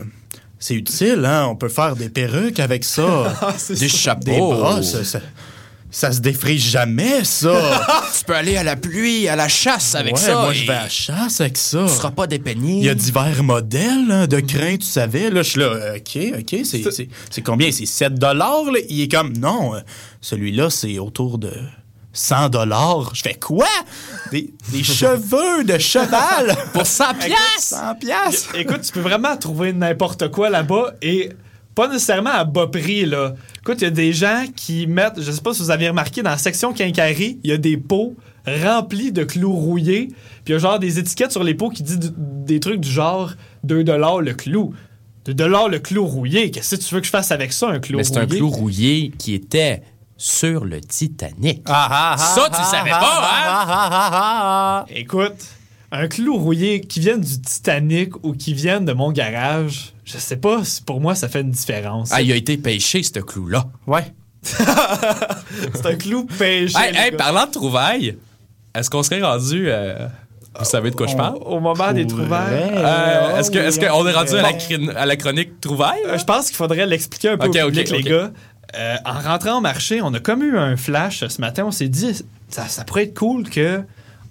[0.57, 1.45] c'est utile, hein?
[1.49, 3.33] On peut faire des perruques avec ça.
[3.69, 4.21] Des chapeaux.
[4.25, 5.19] des bras, ça,
[5.95, 7.53] ça, se défrise jamais, ça.
[8.17, 10.33] Tu peux aller à la pluie, à la chasse avec ouais, ça.
[10.41, 11.85] moi, et je vais à la chasse avec ça.
[11.87, 12.79] Tu seras pas dépeigné.
[12.79, 15.29] Il y a divers modèles hein, de crins, tu savais.
[15.29, 17.71] Là, je suis là, euh, OK, OK, c'est- c'est c'est combien?
[17.71, 18.63] C'est 7 dollars?
[18.89, 19.79] Il est comme, non, euh,
[20.21, 21.51] celui-là, c'est autour de
[22.13, 23.11] 100 dollars.
[23.13, 23.67] Je fais quoi?
[24.31, 27.37] Des, des cheveux de cheval Pour 100 piastres!
[27.59, 28.55] 100 piastres?
[28.55, 31.29] Écoute, tu peux vraiment trouver n'importe quoi là-bas et
[31.75, 33.35] pas nécessairement à bas prix, là.
[33.61, 36.23] Écoute, il y a des gens qui mettent, je sais pas si vous avez remarqué,
[36.23, 38.15] dans la section quincaillerie, il y a des pots
[38.63, 40.07] remplis de clous rouillés.
[40.07, 40.15] Puis
[40.47, 42.89] il y a genre des étiquettes sur les pots qui disent du- des trucs du
[42.89, 43.33] genre
[43.63, 44.73] 2 le clou.
[45.25, 45.33] 2
[45.67, 46.51] le clou rouillé.
[46.51, 48.37] Qu'est-ce que tu veux que je fasse avec ça, un clou Mais c'est un rouillé?
[48.37, 49.81] clou rouillé qui était
[50.17, 51.63] sur le Titanic.
[51.65, 53.47] Ah, ah, ah, Ça, tu ah, savais ah, pas, hein?
[53.47, 54.85] ah, ah, ah, ah.
[54.95, 55.45] Écoute,
[55.91, 60.37] un clou rouillé qui vienne du Titanic ou qui vienne de mon garage, je sais
[60.37, 62.09] pas si pour moi ça fait une différence.
[62.13, 63.65] Ah, il a été pêché, ce clou-là.
[63.87, 64.05] Ouais.
[64.43, 66.77] C'est un clou pêché.
[66.77, 68.17] Hey, parlant de trouvailles,
[68.75, 69.65] est-ce qu'on serait rendu.
[69.67, 70.07] euh,
[70.57, 71.37] vous savez de quoi je parle?
[71.41, 72.71] Au, moment des trouvailles.
[72.75, 75.99] Euh, est-ce que- est-ce qu'on est rendu à la, à la chronique trouvailles?
[76.07, 77.97] Euh, je pense qu'il faudrait l'expliquer un peu Ok, au ok, public, ok.
[77.97, 78.31] les gars.
[78.77, 81.63] Euh, en rentrant au marché, on a comme eu un flash ce matin.
[81.65, 82.13] On s'est dit,
[82.49, 83.81] ça, ça pourrait être cool que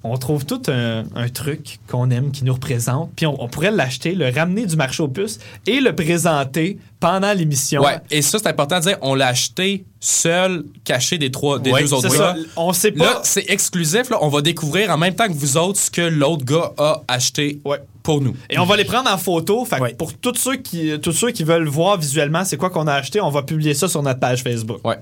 [0.04, 3.70] on trouve tout un, un truc qu'on aime, qui nous représente, puis on, on pourrait
[3.70, 7.82] l'acheter, le ramener du marché aux puces et le présenter pendant l'émission.
[7.82, 11.70] Ouais, et ça, c'est important de dire, on l'a acheté seul, caché des, trois, des
[11.72, 12.36] Ouais, deux autres C'est gars.
[12.56, 13.04] On sait pas.
[13.04, 14.10] Là, c'est exclusif.
[14.10, 17.02] Là, on va découvrir en même temps que vous autres ce que l'autre gars a
[17.08, 17.78] acheté Ouais.
[18.02, 18.36] pour nous.
[18.50, 19.64] Et on va les prendre en photo.
[19.64, 19.94] Fait Ouais.
[19.94, 23.20] pour tous ceux, qui, tous ceux qui veulent voir visuellement c'est quoi qu'on a acheté,
[23.20, 24.86] on va publier ça sur notre page Facebook.
[24.86, 24.96] Ouais.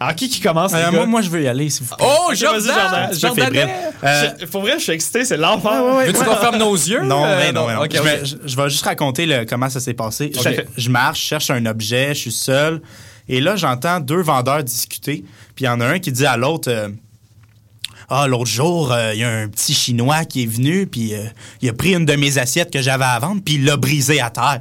[0.00, 2.06] Alors, qui qui commence, Euh, moi, moi, je veux y aller, s'il vous plaît.
[2.08, 2.62] Oh, Ok, Jordan!
[2.62, 3.08] Jordan.
[3.10, 3.44] Peu Jordan!
[3.44, 3.68] fébrile.
[4.04, 5.82] Euh, Je- Pour vrai, je suis excité, c'est l'enfer.
[6.06, 7.02] Veux-tu qu'on ferme nos yeux?
[7.02, 7.82] Non, Euh, mais non, non.
[7.82, 10.30] ok, je, vais, je- je vais juste raconter le- comment ça s'est passé.
[10.34, 12.80] Je, je marche, je cherche un objet, je suis seul.
[13.28, 15.24] Et là, j'entends deux vendeurs discuter.
[15.54, 16.88] Puis il y en a un qui dit à l'autre euh,
[18.08, 21.24] Ah, l'autre jour, euh, il y a un petit Chinois qui est venu, puis euh,
[21.60, 24.20] il a pris une de mes assiettes que j'avais à vendre, puis il l'a brisée
[24.20, 24.60] à terre.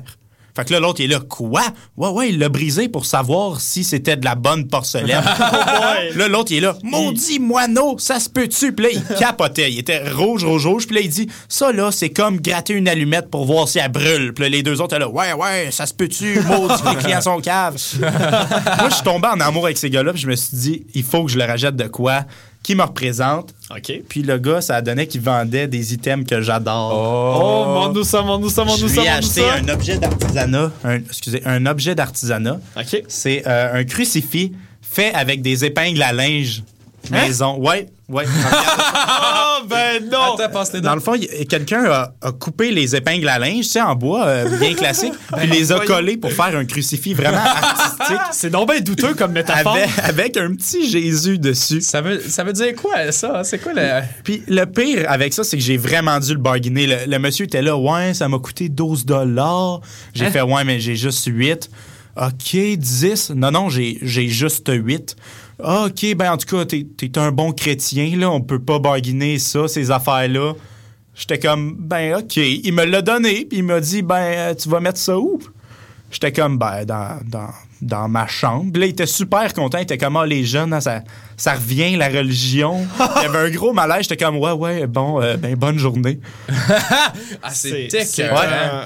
[0.55, 1.63] Fait que là, l'autre, il est là, quoi?
[1.97, 5.21] Ouais, ouais, il l'a brisé pour savoir si c'était de la bonne porcelaine.
[6.15, 8.73] Là, l'autre, il est là, maudit moineau, ça se peut-tu?
[8.73, 9.71] Puis là, il capotait.
[9.71, 10.87] Il était rouge, rouge, rouge.
[10.87, 13.91] Puis là, il dit, ça, là, c'est comme gratter une allumette pour voir si elle
[13.91, 14.33] brûle.
[14.33, 16.39] Puis là, les deux autres, là, ouais, ouais, ça se peut-tu?
[16.41, 17.81] Maudit, les clients sont caves.
[17.99, 20.13] Moi, je suis tombé en amour avec ces gars-là.
[20.13, 22.25] Puis je me suis dit, il faut que je le rachète de quoi?
[22.65, 23.53] Qui me représente?
[23.69, 24.01] OK.
[24.09, 26.93] Puis le gars, ça donnait qu'il vendait des items que j'adore.
[26.97, 27.63] Oh,
[28.03, 29.53] ça, montre-nous ça, Je montre-nous lui ça, ai montre-nous acheté ça.
[29.53, 30.71] un objet d'artisanat.
[30.83, 32.59] Un, excusez, un objet d'artisanat.
[32.75, 33.03] OK.
[33.07, 34.51] C'est euh, un crucifix
[34.81, 36.63] fait avec des épingles à linge
[37.11, 37.57] maison.
[37.57, 38.25] Ouais, ouais.
[38.27, 40.35] Oh, ben non!
[40.37, 41.13] Attends, Dans le fond,
[41.49, 45.13] quelqu'un a, a coupé les épingles à linge, tu sais, en bois, euh, bien classique,
[45.37, 49.31] puis les a collées pour faire un crucifix vraiment artistique C'est donc bien douteux comme
[49.31, 49.75] métaphore.
[49.75, 51.81] avec, avec un petit Jésus dessus.
[51.81, 53.43] Ça veut, ça veut dire quoi, ça?
[53.43, 54.01] C'est quoi le.
[54.23, 56.87] Puis le pire avec ça, c'est que j'ai vraiment dû le bargainer.
[56.87, 59.81] Le, le monsieur était là, ouais, ça m'a coûté 12 dollars.
[60.13, 61.69] J'ai fait, ouais, mais j'ai juste 8.
[62.17, 63.31] OK, 10.
[63.35, 65.15] Non, non, j'ai j'ai juste 8.
[65.63, 68.29] Ah, OK, ben en tout cas, t'es es un bon chrétien, là.
[68.29, 70.53] On peut pas bargainer ça, ces affaires-là.
[71.15, 72.35] J'étais comme, ben OK.
[72.35, 75.39] Il me l'a donné, puis il m'a dit, ben, euh, tu vas mettre ça où?
[76.11, 77.49] J'étais comme, ben, dans, dans,
[77.81, 78.71] dans ma chambre.
[78.71, 79.77] Puis là, il était super content.
[79.77, 81.01] Il était comme, ah, les jeunes, hein, ça,
[81.37, 82.85] ça revient, la religion.
[83.17, 84.03] il y avait un gros malaise.
[84.03, 86.19] J'étais comme, ouais, ouais, bon, euh, ben, bonne journée.
[87.43, 88.37] Ah, C'est écœurant.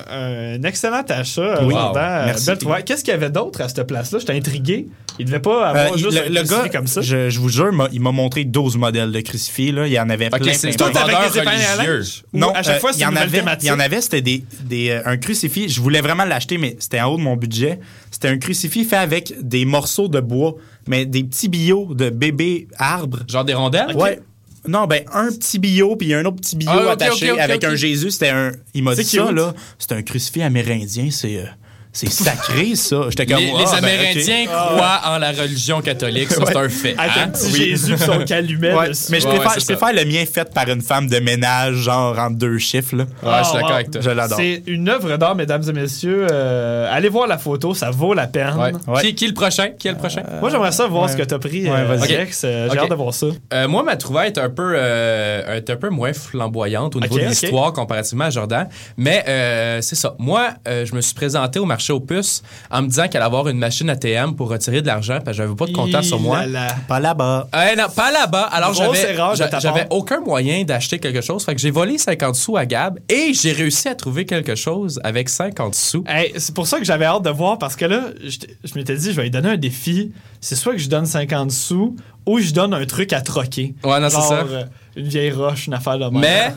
[0.10, 1.74] un, un excellent achat, Oui.
[1.74, 1.96] Wow.
[1.98, 2.52] Euh, Merci.
[2.86, 4.20] Qu'est-ce qu'il y avait d'autre à cette place-là?
[4.20, 4.88] J'étais intrigué.
[5.18, 7.02] Il devait pas avoir Euh, juste le, un le gars, comme ça.
[7.02, 9.72] Je, je vous jure, il m'a montré 12 modèles de crucifix.
[9.72, 9.86] Là.
[9.88, 11.02] Il y en avait Ok, plein, c'est plein, tout plein.
[11.02, 12.24] avec des épingles à linge?
[12.34, 13.64] Non, à chaque euh, fois, il c'est y une nouvelle avait, thématique.
[13.64, 15.68] Il y en avait, c'était des, des, euh, un crucifix.
[15.70, 17.80] Je voulais vraiment l'acheter, mais c'était en haut de mon budget.
[18.12, 20.56] C'était un crucifix fait avec des morceaux de bois,
[20.90, 23.20] mais des petits billots de bébés arbres.
[23.30, 23.96] Genre des rondelles?
[23.96, 24.20] Ouais.
[24.68, 28.12] Non, ben, un petit billot, puis un autre petit billot Ah, attaché avec un Jésus.
[28.12, 28.52] C'était un.
[28.74, 29.54] Il m'a dit ça, là.
[29.78, 31.08] C'est un crucifix amérindien.
[31.12, 31.38] C'est.
[31.38, 31.46] euh,
[31.92, 33.02] C'est sacré, ça.
[33.10, 33.40] J'étais comme.
[33.40, 34.50] Les, ah, les ben, Amérindiens ok.
[34.50, 36.96] croient en la religion catholique, ça c'est un fait.
[36.98, 37.22] Avec hein?
[37.26, 40.24] un petit Jésus son calumet Ouais, mais je préfère, ouais, je c'est préfère le mien
[40.32, 42.96] fait par une femme de ménage, genre entre deux chiffres.
[42.96, 43.04] Là.
[43.24, 43.74] Ouais, je suis Ah, d'accord wow.
[43.76, 44.02] avec toi.
[44.02, 44.38] Je l'adore.
[44.38, 46.28] C'est une œuvre d'art, mesdames et messieurs.
[46.32, 48.54] Euh, allez voir la photo, ça vaut la peine.
[48.56, 48.72] Ouais.
[48.88, 49.02] Ouais.
[49.02, 49.70] Qui, qui est le prochain?
[49.78, 50.22] Qui est le prochain?
[50.42, 51.12] Moi, j'aimerais ça voir Ouais.
[51.12, 52.16] ce que t'as pris, Ouais, euh, vas-y.
[52.18, 52.42] Rex.
[52.46, 52.84] Euh, J'ai Ok.
[52.84, 53.26] hâte de voir ça.
[53.54, 57.18] Euh, moi, ma trouvaille est un peu, euh, est un peu moins flamboyante au niveau
[57.18, 58.68] de l'histoire comparativement à Jordan.
[58.96, 60.14] Mais euh, c'est ça.
[60.20, 63.26] Moi, euh, je me suis présenté au marché aux puces en me disant qu'elle allait
[63.26, 66.20] avoir une machine ATM pour retirer de l'argent parce que j'avais pas de comptant sur
[66.20, 66.44] moi.
[66.44, 66.76] Hi là là.
[66.88, 67.48] Pas là-bas.
[67.56, 68.50] Euh, non, pas là-bas.
[68.52, 71.44] Alors, j'avais, aucun moyen d'acheter quelque chose.
[71.44, 75.00] Fait que j'ai volé 50 sous à Gab et j'ai réussi à trouver quelque chose
[75.04, 76.04] avec 50 sous.
[76.08, 78.96] Hey, c'est pour ça que j'avais hâte de voir parce que là, je, je m'étais
[78.96, 80.12] dit, je vais lui donner un défi.
[80.42, 83.76] C'est soit que je donne 50 sous ou je donne un truc à troquer.
[83.84, 84.46] Ouais, non, c'est ça.
[84.48, 84.64] euh,
[84.96, 86.06] une vieille roche, une affaire de.
[86.18, 86.54] Mais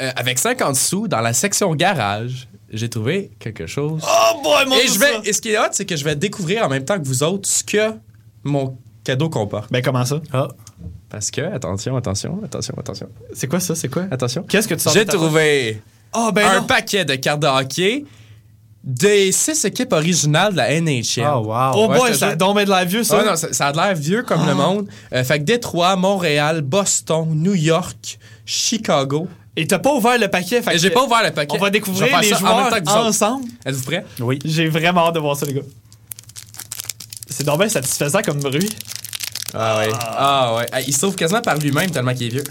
[0.00, 4.02] euh, avec 50 sous, dans la section garage, j'ai trouvé quelque chose.
[4.04, 6.16] Oh boy, mon et, je vais, et ce qui est hot, c'est que je vais
[6.16, 7.94] découvrir en même temps que vous autres ce que
[8.44, 9.70] mon cadeau comporte.
[9.70, 10.20] Ben, comment ça?
[10.32, 10.48] Ah.
[11.08, 13.74] Parce que, attention, attention, attention, attention, C'est quoi ça?
[13.74, 14.04] C'est quoi?
[14.10, 14.42] attention.
[14.42, 15.80] Qu'est-ce que tu sors J'ai de trouvé
[16.14, 16.66] Oh, ben un non.
[16.66, 18.04] paquet de cartes de hockey
[18.82, 21.26] des six équipes originales de la NHL.
[21.26, 21.72] Oh, wow.
[21.74, 23.18] Oh Ouais, boy, ça a de la vieux, ça.
[23.18, 24.88] Ouais, non, ça, ça a l'air vieux comme le monde.
[25.12, 29.26] Euh, fait que Détroit, Montréal, Boston, New York, Chicago.
[29.58, 30.60] Et t'as pas ouvert le paquet.
[30.62, 31.56] fait J'ai pas ouvert le paquet.
[31.56, 33.06] On va Je vais découvrir les ça en joueurs même temps que vous autres.
[33.08, 33.44] ensemble.
[33.64, 34.04] Êtes-vous prêts?
[34.20, 34.38] Oui.
[34.44, 35.62] J'ai vraiment hâte de voir ça, les gars.
[37.28, 38.68] C'est bien satisfaisant comme bruit.
[39.54, 39.88] Ah ouais.
[40.00, 40.84] Ah ouais.
[40.86, 42.44] Il sauve quasiment par lui-même tellement qu'il est vieux.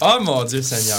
[0.00, 0.98] Oh mon Dieu Seigneur.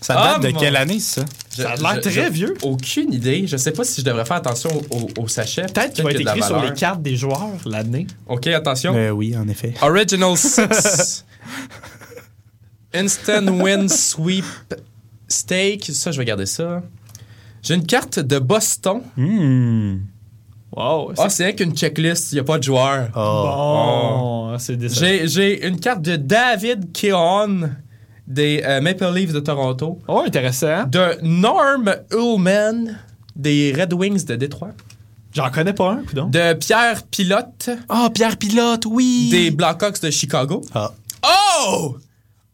[0.00, 1.24] Ça date de mon- quelle année, ça?
[1.56, 2.54] Je- Ça a l'air très vieux.
[2.62, 3.46] Aucune idée.
[3.46, 5.62] Je sais pas si je devrais faire attention au, au- au sachet.
[5.62, 8.06] Peut-être qu'il va être de écrit sur les cartes des joueurs l'année.
[8.26, 8.94] OK, attention.
[8.96, 9.72] Euh, oui, en effet.
[9.80, 11.24] Original Six.
[12.94, 14.44] Instant Win Sweep
[15.28, 15.84] Steak.
[15.86, 16.82] Ça, je vais garder ça.
[17.62, 19.00] J'ai une carte de Boston.
[19.16, 19.96] Hmm.
[20.76, 21.12] Wow.
[21.18, 22.32] Ah, c'est rien qu'une checklist.
[22.32, 23.08] Il n'y a pas de joueur.
[23.16, 24.50] Oh.
[24.50, 24.58] bon.
[24.58, 25.06] C'est décevant.
[25.06, 27.76] J'ai, j'ai une carte de David Keown
[28.26, 30.00] des euh, Maple Leafs de Toronto.
[30.08, 30.84] Oh, intéressant.
[30.86, 32.98] De Norm Ullman
[33.36, 34.72] des Red Wings de Détroit.
[35.32, 36.28] J'en connais pas un, coudon.
[36.28, 39.28] De Pierre Pilote Oh, Pierre Pilote, oui!
[39.30, 40.62] des Blackhawks de Chicago.
[40.74, 40.92] Ah.
[41.24, 41.96] Oh!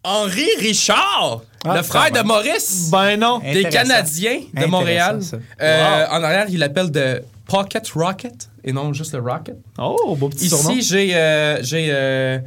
[0.02, 2.20] Henri Richard, Ah, le frère de.
[2.26, 3.38] Maurice, Ben non.
[3.40, 3.64] des.
[3.64, 5.22] Canadiens de Montréal.
[5.22, 5.36] ça.
[5.60, 9.56] Euh, En arrière, il l'appelle de Pocket Rocket et non juste le Rocket.
[9.78, 10.70] Oh, beau petit surnom.
[10.70, 11.14] Ici, j'ai.
[11.14, 12.38] euh, j'ai euh,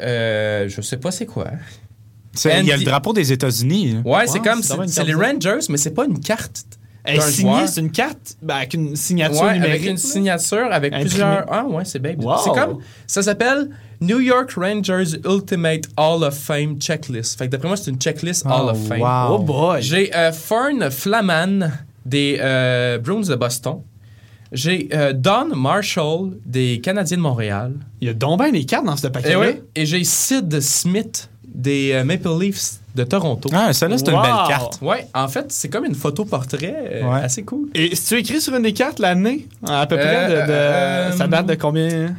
[0.00, 1.46] euh, je sais pas c'est quoi.
[2.32, 3.92] C'est- Il y a le drapeau des États-Unis.
[4.04, 4.10] là.
[4.18, 4.62] Ouais, c'est comme.
[4.62, 6.64] c'est les Rangers, mais c'est pas une carte.
[7.06, 7.68] Elle est d'un signée, joueur.
[7.68, 9.74] c'est une carte ben, avec une signature Ouais, numérique.
[9.76, 11.44] avec une signature, avec plusieurs.
[11.48, 12.14] Ah, ouais, c'est bien.
[12.18, 12.36] Wow.
[12.44, 12.78] C'est comme.
[13.06, 17.38] Ça s'appelle New York Rangers Ultimate Hall of Fame Checklist.
[17.38, 19.00] Fait que d'après moi, c'est une checklist Hall of Fame.
[19.00, 19.34] wow.
[19.36, 19.80] Oh boy.
[19.82, 21.72] J'ai euh, Fern Flaman
[22.04, 23.78] des euh, Bruins de Boston.
[24.52, 27.72] J'ai euh, Don Marshall des Canadiens de Montréal.
[28.00, 30.60] Il y a donc bien des cartes dans ce paquet Et, ouais, et j'ai Sid
[30.60, 33.48] Smith des euh, Maple Leafs de Toronto.
[33.52, 34.78] Ah, celle-là, c'est une belle carte.
[34.82, 37.20] Ouais, en fait, c'est comme une photo portrait euh, Ouais.
[37.22, 37.68] assez cool.
[37.74, 41.12] Et si tu écris sur une des cartes l'année, à peu près, de, de- Euh,
[41.12, 42.14] ça date de combien?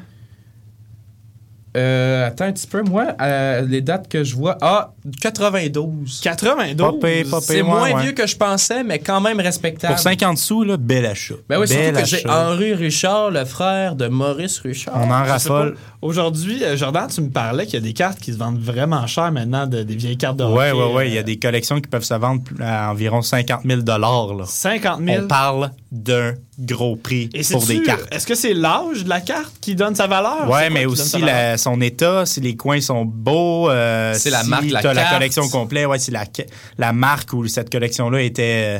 [1.75, 4.57] Euh, attends un petit peu, moi, euh, les dates que je vois.
[4.61, 6.21] Ah, 92.
[6.23, 6.75] 92.
[6.99, 9.93] Pas pire, pas C'est moins ouais, vieux que je pensais, mais quand même respectable.
[9.93, 11.35] Pour 50 sous, là, bel achat.
[11.47, 12.47] Ben oui, surtout Bel que j'ai achat.
[12.49, 14.95] Henri Richard, le frère de Maurice Richard.
[14.97, 15.75] On en raffole.
[15.99, 19.07] Aujourd'hui, euh, Jordan, tu me parlais qu'il y a des cartes qui se vendent vraiment
[19.07, 21.07] cher maintenant, de- des vieilles cartes de Ouais, hockey, ouais, ouais.
[21.09, 24.45] Il y euh, a des collections qui peuvent se vendre à environ 50 000 là.
[24.45, 25.23] 50 000.
[25.23, 28.07] On parle d'un gros prix Et pour des cartes.
[28.11, 30.45] Est-ce que c'est l'âge de la carte qui donne sa valeur?
[30.45, 34.49] Quoi mais aussi la- son état, si les coins sont beaux, euh, C'est la si
[34.49, 35.13] marque, la t'as la carte.
[35.15, 36.25] collection complète, ouais, c'est la,
[36.77, 38.79] la marque où cette collection-là était, euh,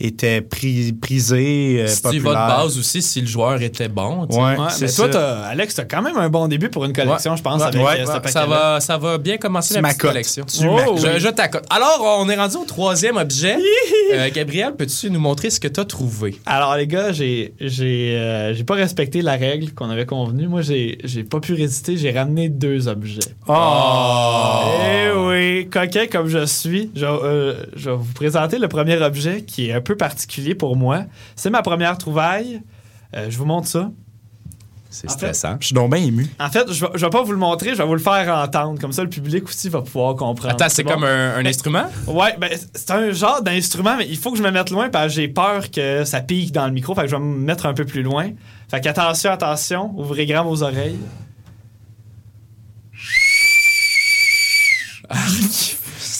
[0.00, 2.46] était pri- prisée, euh, Si tu vas de populaire.
[2.46, 4.26] base aussi, si le joueur était bon.
[4.26, 4.36] tu.
[4.36, 6.92] Ouais, Ouais, c'est mais toi, t'as- Alex, t'as quand même un bon début pour une
[6.92, 7.36] collection, Ouais.
[7.36, 7.66] je pense, Ouais.
[7.68, 10.44] avec Ouais, euh, Ça va, ça va bien commencer Tu la petite collection.
[10.64, 10.96] Oh.
[10.96, 11.64] Je, je t'accote.
[11.70, 13.56] Alors, on est rendu au troisième objet.
[14.12, 16.38] Euh, Gabriel, peux-tu nous montrer ce que tu as trouvé?
[16.46, 20.48] Alors, les gars, j'ai j'ai euh, j'ai pas respecté la règle qu'on avait convenue.
[20.48, 21.96] Moi, j'ai j'ai pas pu résister.
[21.96, 23.20] J'ai ramené deux objets.
[23.48, 24.62] Oh!
[24.82, 29.42] Eh oui, coquin comme je suis, je, euh, je vais vous présenter le premier objet
[29.42, 31.04] qui est un peu particulier pour moi.
[31.36, 32.62] C'est ma première trouvaille.
[33.16, 33.90] Euh, je vous montre ça.
[34.92, 35.56] C'est En fait- stressant.
[35.60, 36.26] Je suis donc bien ému.
[36.40, 38.34] En fait, je vais, je vais pas vous le montrer, je vais vous le faire
[38.36, 38.80] entendre.
[38.80, 40.52] Comme ça, le public aussi va pouvoir comprendre.
[40.54, 40.90] Attends, c'est bon?
[40.94, 41.84] comme un, un instrument?
[42.08, 45.06] Ouais, ben, c'est un genre d'instrument, mais il faut que je me mette loin parce
[45.06, 46.92] que j'ai peur que ça pique dans le micro.
[46.96, 48.30] Fait que je vais me mettre un peu plus loin.
[48.68, 50.98] Fait qu'attention, attention, ouvrez grand vos oreilles.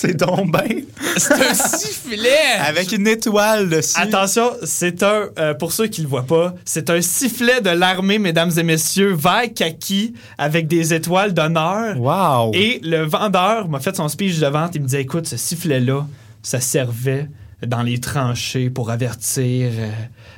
[0.01, 0.77] C'est donc bien.
[1.19, 2.29] C'est un sifflet!
[2.67, 4.01] Avec une étoile dessus.
[4.01, 8.19] Attention, c'est un, euh, pour ceux qui le voient pas, c'est un sifflet de l'armée,
[8.19, 11.99] mesdames et messieurs, vert kaki avec des étoiles d'honneur.
[12.01, 12.53] Wow.
[12.55, 14.75] Et le vendeur m'a fait son speech de vente.
[14.75, 16.07] Il me disait écoute, ce sifflet-là,
[16.43, 17.29] ça servait
[17.67, 19.91] dans les tranchées pour avertir euh,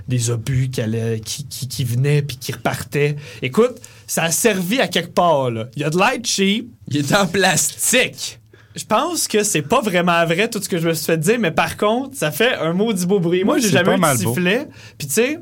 [0.09, 3.15] des obus qui, allaient- qui, qui, qui venaient puis qui repartaient.
[3.43, 3.77] Écoute,
[4.09, 5.53] ça a servi à quelque part.
[5.53, 5.67] Là.
[5.77, 6.67] Il y a de l'aide cheap.
[6.89, 8.41] Il est en plastique!
[8.75, 11.39] Je pense que c'est pas vraiment vrai tout ce que je me suis fait dire,
[11.39, 13.45] mais par contre, ça fait un maudit beau bruit.
[13.45, 14.69] Moi, j'ai jamais eu de sifflet.
[14.97, 15.39] Puis tu sais,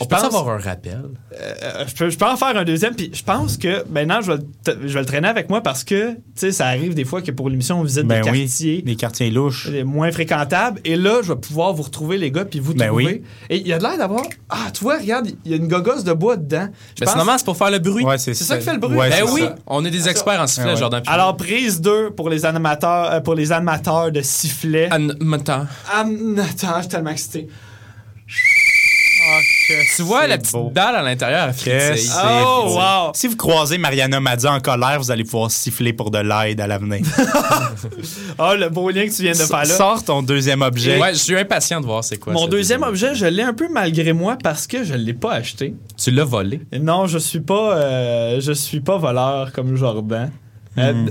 [0.00, 1.02] je peut pense- avoir un rappel?
[1.40, 2.94] euh, je, peux, je peux en faire un deuxième.
[2.94, 4.38] Puis je pense que maintenant, je vais,
[4.82, 7.30] je vais le traîner avec moi parce que, tu sais, ça arrive des fois que
[7.32, 8.38] pour l'émission, on visite ben des oui.
[8.40, 9.68] quartiers Des quartiers louches.
[9.68, 10.80] les moins fréquentables.
[10.84, 13.04] Et là, je vais pouvoir vous retrouver, les gars, puis vous Ben trouver.
[13.04, 13.22] oui.
[13.50, 14.22] Et il y a de l'air d'avoir.
[14.48, 16.68] Ah, tu vois, regarde, il y a une gogosse de bois dedans.
[16.94, 18.04] Je Ben, pense- c'est normal, c'est pour faire le bruit.
[18.04, 18.96] Ouais, c'est C'est ça qui fait le bruit?
[18.96, 19.54] Ouais, ben oui, ça.
[19.66, 20.78] on est des experts en sifflet, Ah ouais.
[20.80, 21.02] Jordan.
[21.06, 24.22] Alors, prise 2 pour les animateurs, euh, pour les animateurs de
[25.24, 25.66] maintenant.
[25.92, 27.48] Ah, attends, je suis tellement excité.
[29.96, 30.70] Tu vois la petite beau.
[30.72, 31.96] dalle à l'intérieur, c'est
[32.44, 33.12] Oh, wow.
[33.14, 36.66] Si vous croisez Mariana Madza en colère, vous allez pouvoir siffler pour de l'aide à
[36.66, 37.00] l'avenir.
[38.38, 39.64] Ah, le beau lien que tu viens de faire là.
[39.64, 40.98] Sors ton deuxième objet.
[41.00, 42.32] Ouais, je suis impatient de voir c'est quoi.
[42.32, 45.32] Mon deuxième objet, je l'ai un peu malgré moi parce que je ne l'ai pas
[45.34, 45.74] acheté.
[45.96, 46.60] Tu l'as volé.
[46.80, 50.30] Non, je suis pas, euh, je suis pas voleur comme Jordan.
[50.78, 51.06] Euh,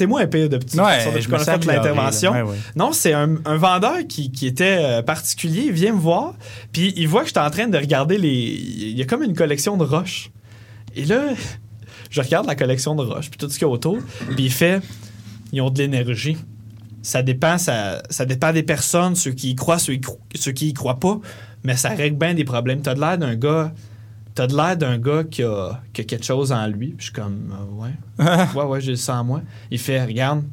[0.00, 2.32] T'es moins pire de petit Ouais, je fait l'intervention.
[2.32, 2.44] là.
[2.44, 2.56] Ouais, ouais.
[2.74, 5.64] Non, c'est un, un vendeur qui, qui était euh, particulier.
[5.66, 6.32] Il vient me voir,
[6.72, 8.30] puis il voit que j'étais en train de regarder les.
[8.30, 10.30] Il y a comme une collection de roches.
[10.96, 11.20] Et là,
[12.10, 13.98] je regarde la collection de roches, puis tout ce qu'il y a autour,
[14.34, 14.80] puis il fait
[15.52, 16.38] ils ont de l'énergie.
[17.02, 20.68] Ça dépend, ça, ça dépend des personnes, ceux qui y croient, ceux, qui- ceux qui
[20.68, 21.18] y croient pas,
[21.64, 22.80] mais ça règle bien des problèmes.
[22.82, 23.72] T'as de l'air d'un gars.
[24.34, 26.88] T'as de l'air d'un gars qui a, qui a quelque chose en lui.
[26.88, 28.46] Puis je suis comme, euh, ouais.
[28.54, 29.42] ouais, ouais, j'ai ça en moi.
[29.70, 30.44] Il fait, regarde,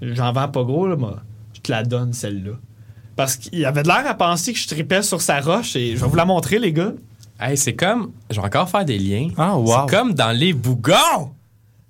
[0.00, 1.20] j'en vends pas gros, là, moi.
[1.54, 2.52] Je te la donne, celle-là.
[3.16, 6.02] Parce qu'il avait de l'air à penser que je tripais sur sa roche et je
[6.02, 6.92] vais vous la montrer, les gars.
[7.40, 8.12] Hey, c'est comme.
[8.30, 9.28] Je vais encore faire des liens.
[9.36, 9.86] Ah, wow.
[9.88, 11.32] C'est comme dans les bougons!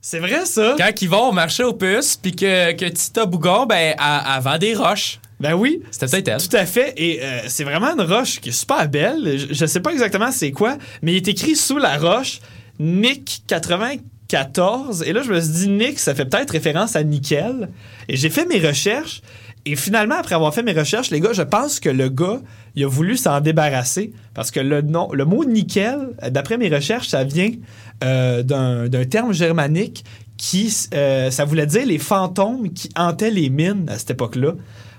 [0.01, 0.77] C'est vrai, ça?
[0.79, 4.43] Quand ils vont au marché aux puces, puis que, que Tita Bougon, ben, elle, elle
[4.43, 5.19] vend des roches.
[5.41, 5.83] Ben oui.
[5.91, 6.49] C'était peut-être elle.
[6.49, 6.95] Tout à fait.
[6.97, 9.39] Et euh, c'est vraiment une roche qui est super belle.
[9.39, 12.41] Je, je sais pas exactement c'est quoi, mais il est écrit sous la roche
[12.79, 15.03] Nick 94.
[15.03, 17.69] Et là, je me suis dit, Nick, ça fait peut-être référence à nickel.
[18.09, 19.23] Et j'ai fait mes recherches.
[19.69, 22.41] Et finalement, après avoir fait mes recherches, les gars, je pense que le gars,
[22.77, 27.09] il a voulu s'en débarrasser parce que le, nom, le mot nickel, d'après mes recherches,
[27.09, 27.51] ça vient
[28.05, 30.05] euh, d'un d'un terme germanique
[30.37, 34.53] qui, euh, ça voulait dire les fantômes qui hantaient les mines à cette époque-là.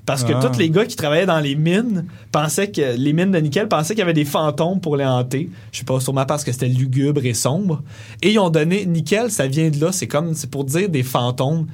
[0.08, 0.40] Parce que Ah.
[0.40, 3.94] tous les gars qui travaillaient dans les mines pensaient que les mines de nickel pensaient
[3.94, 5.50] qu'il y avait des fantômes pour les hanter.
[5.74, 7.84] Je sais pas, sûrement parce que c'était lugubre et sombre.
[8.22, 9.92] Et ils ont donné nickel, ça vient de là.
[9.92, 11.68] C'est comme, c'est pour dire des fantômes.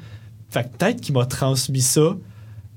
[0.50, 2.16] Fait que peut-être qu'il m'a transmis ça.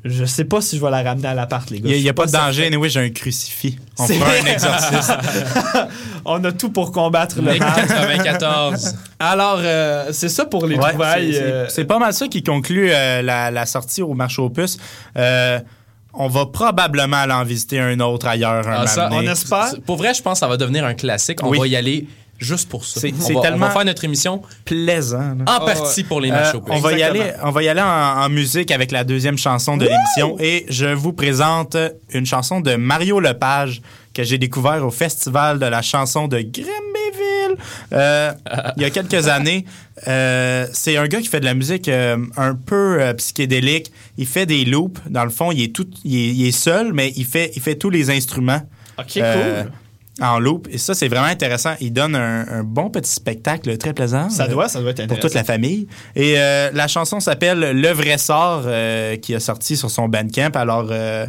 [0.09, 1.91] Je sais pas si je vais la ramener à l'appart, les gars.
[1.95, 2.67] Il n'y a, pas de danger.
[2.67, 3.77] Anyway, j'ai un crucifix.
[3.99, 5.17] On C'est- fera un exorcisme.
[6.25, 7.87] On a tout pour combattre le Nick mal.
[7.87, 8.95] 94.
[9.19, 11.33] Alors, euh, c'est ça pour les Ouais, trouvailles.
[11.69, 14.79] c'est- euh, pas mal ça qui conclut euh, la, la sortie au marché aux puces.
[15.17, 15.61] Euh,
[16.15, 19.75] on va probablement aller en visiter un autre ailleurs un Ah, ça, on espère.
[19.85, 21.43] Pour vrai, je pense que ça va devenir un classique.
[21.43, 21.59] On Oui.
[21.59, 22.07] va y aller
[22.39, 23.01] juste pour ça.
[23.01, 25.35] C'est- tellement- On va faire notre émission plaisant.
[25.39, 25.45] là.
[25.61, 27.87] en partie pour les Euh, matchs on va y aller, on va y aller en,
[28.25, 31.77] en musique avec la deuxième chanson de l'émission et je vous présente
[32.13, 33.81] une chanson de Mario Lepage
[34.15, 37.57] que j'ai découvert au festival de la chanson de Grimbyville
[37.93, 38.33] euh,
[38.77, 39.65] il y a quelques années.
[40.09, 43.93] Euh, c'est un gars qui fait de la musique euh, un peu euh, psychédélique.
[44.19, 45.01] Il fait des loops.
[45.09, 47.63] Dans le fond, il est tout, il est, il est seul, mais il fait, il
[47.63, 48.63] fait tous les instruments.
[48.99, 49.73] Ok, euh, cool.
[50.21, 50.67] En loop.
[50.71, 51.75] Et ça, c'est vraiment intéressant.
[51.81, 54.31] Il donne un, un bon petit spectacle très plaisant.
[54.31, 55.87] Ça Euh, doit, ça doit être pour toute la famille.
[56.15, 60.53] Et euh, la chanson s'appelle Le vrai sort, euh, qui a sorti sur son Bandcamp.
[60.55, 61.27] Alors, euh,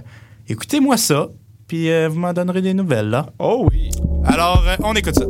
[0.47, 1.27] écoutez-moi ça,
[1.67, 3.27] puis euh, vous m'en donnerez des nouvelles, là.
[3.39, 3.89] Oh oui.
[4.25, 5.25] Alors, euh, on écoute ça.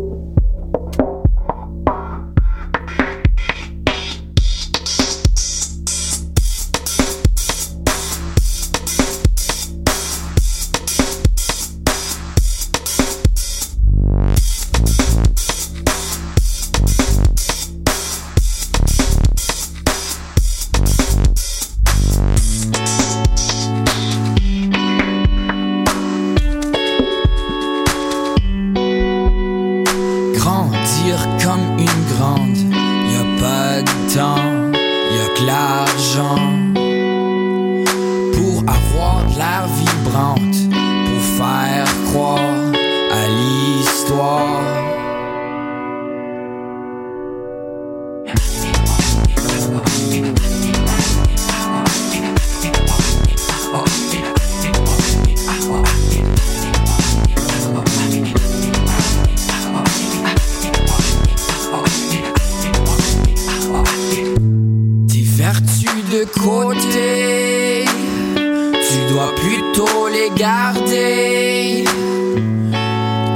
[68.90, 71.84] Tu dois plutôt les garder.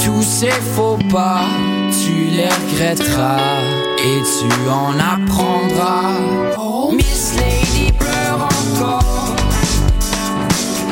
[0.03, 1.41] Tous ces faux pas,
[1.91, 3.59] tu les regretteras
[3.97, 6.19] et tu en apprendras.
[6.57, 6.91] Oh.
[6.93, 9.35] Miss Lady pleure encore.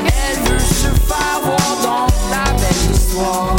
[0.06, 3.56] Elle veut se faire voir dans la belle histoire.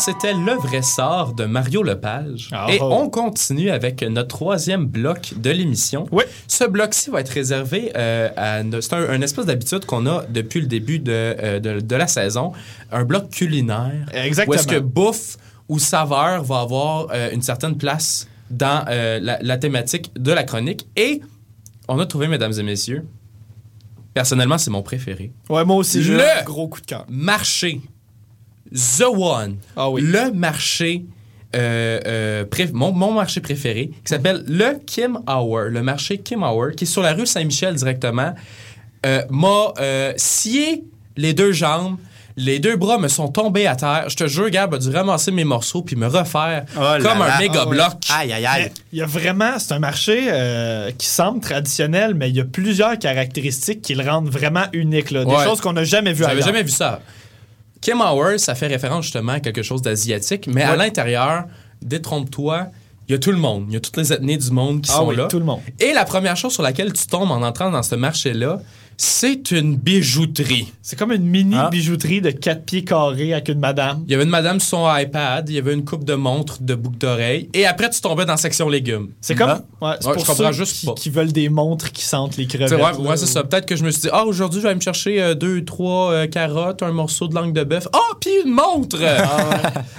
[0.00, 2.48] C'était le vrai sort de Mario Lepage.
[2.52, 6.06] Ah, Et on continue avec notre troisième bloc de l'émission.
[6.10, 6.24] Oui.
[6.48, 8.62] Ce bloc-ci va être réservé euh, à.
[8.80, 12.06] C'est un, un espèce d'habitude qu'on a depuis le début de, euh, de, de la
[12.06, 12.52] saison.
[12.90, 14.06] Un bloc culinaire.
[14.12, 14.54] Exactement.
[14.56, 15.36] Où est-ce que bouffe
[15.68, 20.88] ou saveur va avoir euh, une certaine place dans la, la thématique de la chronique.
[20.96, 21.20] Et
[21.86, 23.04] on a trouvé, mesdames et messieurs,
[24.14, 25.32] personnellement, c'est mon préféré.
[25.48, 27.04] Ouais, moi aussi, j'ai Le- un gros coup de cœur.
[27.08, 27.80] marché
[28.74, 30.00] The One, Ah oui.
[30.02, 31.04] le marché,
[31.56, 36.72] euh, euh, mon, mon marché préféré, qui s'appelle le Kim Hour, le marché Kim Hour,
[36.76, 38.34] qui est sur la rue Saint-Michel directement,
[39.06, 40.84] euh, m'a euh, scié
[41.16, 41.96] les deux jambes.
[42.36, 44.04] Les deux bras me sont tombés à terre.
[44.08, 47.18] Je te jure, Gab a dû ramasser mes morceaux puis me refaire Oh là comme
[47.18, 47.36] là.
[47.36, 47.74] un méga Ah ouais.
[47.76, 47.92] bloc.
[48.08, 48.72] Aïe, aïe, aïe.
[48.92, 52.44] Il y a vraiment, c'est un marché euh, qui semble traditionnel, mais il y a
[52.44, 55.10] plusieurs caractéristiques qui le rendent vraiment unique.
[55.10, 55.24] Là.
[55.24, 55.44] Des Ouais.
[55.44, 57.00] choses qu'on n'a jamais vues J'avais jamais vu ça.
[57.90, 61.44] Kim Hour, ça fait référence justement à quelque chose d'asiatique, mais à l'intérieur,
[61.82, 62.66] détrompe-toi,
[63.08, 63.64] il y a tout le monde.
[63.68, 65.26] Il y a toutes les ethnies du monde qui Ah sont oui, là.
[65.26, 65.58] tout le monde.
[65.80, 68.60] Et la première chose sur laquelle tu tombes en entrant dans ce marché-là,
[69.02, 70.70] c'est une bijouterie.
[70.82, 71.70] C'est comme une mini Ah.
[71.70, 74.04] bijouterie de 4 pieds carrés avec une madame.
[74.06, 76.58] Il y avait une madame sur son iPad, il y avait une coupe de montres,
[76.60, 79.08] de boucles d'oreilles, et après tu tombais dans la section légumes.
[79.22, 79.48] C'est comme.
[79.48, 79.62] Ah.
[79.80, 80.92] Ouais, c'est Ouais, pour je comprends ceux juste qui, pas.
[80.92, 82.72] qui veulent des montres qui sentent les crevettes.
[82.78, 83.42] ouais, ouais, c'est ça.
[83.42, 85.64] Peut-être que je me suis dit, ah, aujourd'hui, je vais aller me chercher euh, deux,
[85.64, 87.88] trois euh, carottes, un morceau de langue de bœuf.
[87.94, 88.98] Ah, puis une montre!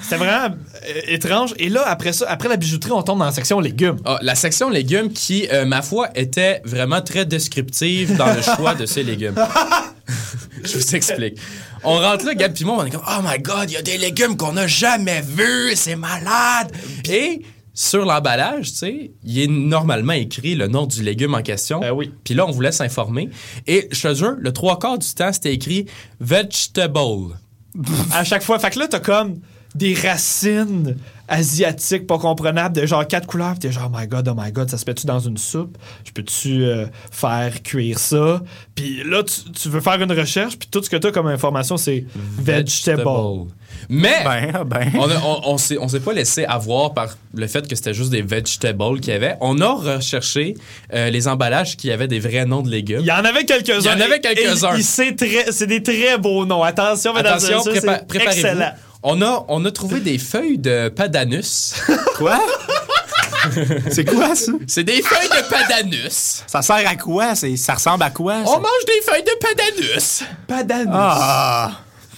[0.03, 0.53] C'était vraiment
[0.87, 1.55] euh, étrange.
[1.57, 3.97] Et là, après ça, après la bijouterie, on tombe dans la section légumes.
[4.05, 8.75] Ah, la section légumes qui, euh, ma foi, était vraiment très descriptive dans le choix
[8.75, 9.35] de ces légumes.
[10.63, 11.37] Je vous explique.
[11.83, 13.81] On rentre là, Gab puis moi, on est comme Oh my God, il y a
[13.81, 16.71] des légumes qu'on n'a jamais vus, c'est malade!
[17.09, 17.41] Et
[17.73, 21.79] sur l'emballage, tu sais, il est normalement écrit le nom du légume en question.
[21.79, 22.11] Ben oui.
[22.23, 23.29] Puis là, on vous laisse informer.
[23.65, 25.85] Et je te jure, le trois quarts du temps, c'était écrit
[26.19, 27.37] vegetable.
[28.11, 28.59] À chaque fois.
[28.59, 29.39] Fait que là, t'as comme
[29.73, 30.97] des racines
[31.31, 33.51] asiatique, pas comprenable, de genre quatre couleurs.
[33.51, 35.77] Puis t'es genre, oh my god, oh my god, ça se fait-tu dans une soupe?
[36.05, 38.41] Je peux-tu euh, faire cuire ça?
[38.75, 41.77] Puis là, tu, tu veux faire une recherche, puis tout ce que t'as comme information,
[41.77, 42.05] c'est
[42.37, 43.03] vegetable.
[43.89, 44.91] Mais Ben, ah ben.
[44.95, 48.11] on, on, on s'est, on s'est pas laissé avoir par le fait que c'était juste
[48.11, 49.35] des vegetables qu'il y avait.
[49.41, 50.55] On a recherché
[50.93, 52.99] euh, les emballages qui avaient des vrais noms de légumes.
[53.01, 53.79] Il y en avait quelques-uns.
[53.79, 54.75] Il y en avait quelques-uns.
[54.75, 56.63] et- et c'est très- c'est des très beaux noms.
[56.63, 58.47] Attention, mesdames et Attention, messieurs, prépa- c'est préparez-vous.
[58.47, 58.71] excellent.
[59.03, 61.73] On a, on a trouvé des feuilles de padanus.
[62.17, 62.39] Quoi?
[63.89, 64.51] c'est quoi ça?
[64.67, 66.43] C'est des feuilles de padanus.
[66.45, 67.33] Ça sert à quoi?
[67.33, 68.45] C'est- Ça ressemble à quoi?
[68.45, 68.51] ça?
[68.51, 70.23] On mange des feuilles de padanus.
[70.47, 70.89] Pas d'anus.
[70.93, 71.71] Ah!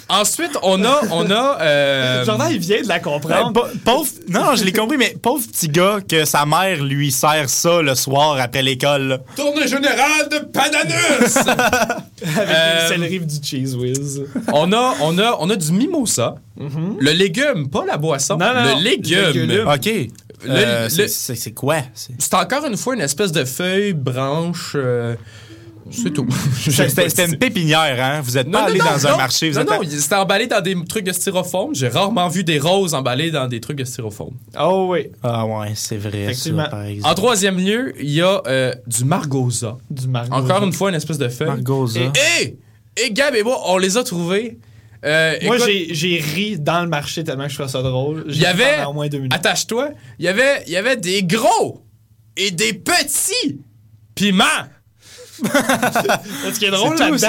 [0.10, 1.58] Ensuite, on a, on a.
[1.62, 3.54] euh, Jordan, il vient de la comprendre.
[3.54, 4.10] pa- pauvre.
[4.28, 7.96] Non, je l'ai compris, mais pauvre petit gars que sa mère lui sert ça le
[7.96, 9.20] soir après l'école.
[9.36, 11.38] tournée générale de padanus.
[12.38, 14.24] Avec euh, le céleri du cheese whiz.
[14.52, 16.36] on a, on a, on a du mimosa.
[16.58, 18.38] Le légume, pas la boisson.
[18.38, 18.78] Non, non, non.
[18.78, 19.32] le légume.
[19.34, 19.68] Le légume.
[19.68, 19.90] OK.
[20.46, 21.78] Euh, le- c'est- c'est c'est quoi?
[21.94, 24.74] C'est- C'est encore une fois une espèce de feuille, branche.
[24.76, 25.16] euh,
[25.92, 26.28] c'est tout.
[26.60, 28.22] C'était une pépinière, hein?
[28.22, 29.50] Vous êtes pas allé dans un non, marché.
[29.50, 31.74] Vous non, êtes non, c'était emballé dans des trucs de styrofoam.
[31.74, 34.32] J'ai rarement vu des roses emballées dans des trucs de styrofoam.
[34.60, 36.64] Oh oui, Ah ouais, c'est vrai, Effectivement.
[36.66, 39.78] ça, par En troisième lieu, il y a euh, du margosa.
[39.90, 40.34] du margot.
[40.34, 41.48] Encore une fois, une espèce de feuille.
[41.48, 42.00] Margosa.
[42.00, 42.12] Et,
[42.44, 44.58] et, et Gab et moi, on les a trouvés.
[45.06, 48.24] Euh, Moi, j'ai ri dans le marché tellement que je trouvais ça drôle.
[48.30, 48.78] Il y avait.
[48.78, 49.34] Pendant au moins deux minutes.
[49.34, 49.90] Attache-toi.
[50.18, 51.84] Il y avait, il y avait des gros
[52.38, 53.60] et des petits
[54.16, 54.44] piments.
[56.54, 57.28] Ce qui est drôle là-dedans,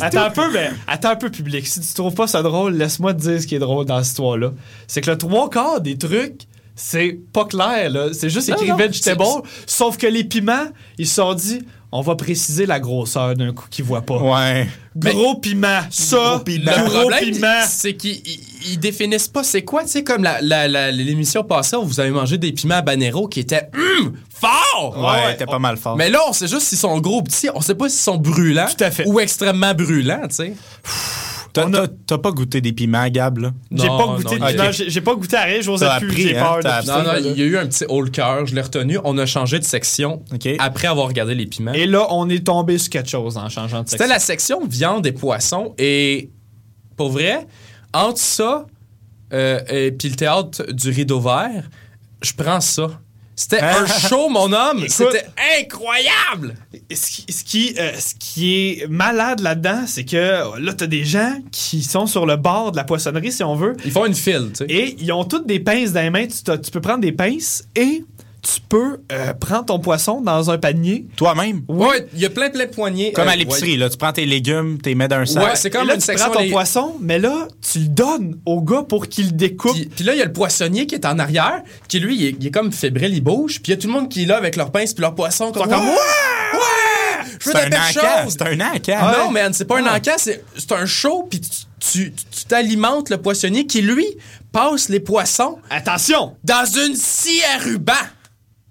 [0.00, 1.66] attends un peu, mais attends un peu public.
[1.66, 4.12] Si tu trouves pas ça drôle, laisse-moi te dire ce qui est drôle dans cette
[4.12, 4.52] histoire-là.
[4.86, 6.42] C'est que le trois quarts des trucs,
[6.74, 8.08] c'est pas clair, là.
[8.12, 9.24] C'est juste écrit vegetable,
[9.66, 10.66] sauf que les piments,
[10.98, 11.62] ils se sont dit,
[11.92, 14.16] on va préciser la grosseur d'un coup qu'ils voient pas.
[14.18, 14.66] Ouais.
[14.96, 16.72] Gros piment, ça, Gros piment.
[16.76, 17.62] Le gros problème, piment.
[17.68, 18.40] c'est qu'ils ils-
[18.72, 19.82] ils définissent pas c'est quoi.
[19.84, 23.28] Tu sais, comme la- la- la- l'émission passée où vous avez mangé des piments habanero
[23.28, 24.96] qui étaient hum, forts.
[24.98, 25.36] Ouais, ouais.
[25.36, 25.96] t'es pas mal fort.
[25.96, 27.48] Mais là, on sait juste s'ils sont gros ou petits.
[27.54, 29.06] On sait pas s'ils sont brûlants Tout à fait.
[29.06, 30.54] ou extrêmement brûlants, tu sais.
[31.52, 33.52] T'as on a- t'as- t'as pas goûté des piments, Gab, là?
[33.70, 36.42] J'ai pas goûté non, j'ai j'ai pas goûté à rien, j'osais T'as plus, j'ai hein,
[36.42, 38.46] peur de Non, non, ça, il y a eu un petit haut le cœur.
[38.46, 38.98] Je l'ai retenu.
[39.04, 40.48] On a changé de section OK.
[40.58, 41.72] après avoir regardé les piments.
[41.74, 44.14] Et là, on est tombé sur quelque chose en changeant de C'était section.
[44.14, 45.74] la section viande et poissons.
[45.78, 46.30] Et
[46.96, 47.46] pour vrai,
[47.92, 48.66] entre ça
[49.34, 51.68] euh, et puis le théâtre du rideau vert,
[52.22, 52.88] je prends ça.
[53.34, 54.84] C'était un show, mon homme.
[54.88, 55.26] C'était
[55.60, 56.54] incroyable.
[56.90, 61.04] ce qui, ce qui, euh, ce qui est malade là-dedans, c'est que là, t'as des
[61.04, 64.14] gens qui sont sur le bord de la poissonnerie, si on veut, Ils font une
[64.14, 64.66] file, tu sais.
[64.68, 66.26] et ils ont toutes des pinces dans les mains.
[66.26, 68.04] Tu peux prendre des pinces et
[68.42, 71.06] tu peux euh, prendre ton poisson dans un panier.
[71.16, 71.62] Toi-même?
[71.68, 73.12] Ouais, il y a plein, plein de poignées.
[73.12, 73.88] Comme euh, à l'épicerie, là.
[73.88, 75.44] Tu prends tes légumes, t'es mets dans un sac.
[75.44, 76.26] Ouais, c'est comme là, une tu section.
[76.26, 79.72] prends ton les- poisson, mais là, tu le donnes au gars pour qu'il le découpe.
[79.74, 82.26] Puis, puis là, il y a le poissonnier qui est en arrière, qui lui, il
[82.26, 83.62] est, il est comme fébrile, il bouge.
[83.62, 85.14] Puis il y a tout le monde qui est là avec leur pince puis leur
[85.14, 85.52] poisson.
[85.52, 88.32] Comme, comme, ouais, ouais, je veux C'est un choses.
[88.38, 88.98] C'est un encan.
[88.98, 92.44] Ah non, man, c'est pas un encan, c'est c'est un show, puis tu- tu tu
[92.46, 94.06] t'alimentes le poissonnier qui, lui,
[94.50, 96.36] passe les poissons Attention!
[96.44, 97.92] dans une scie à ruban.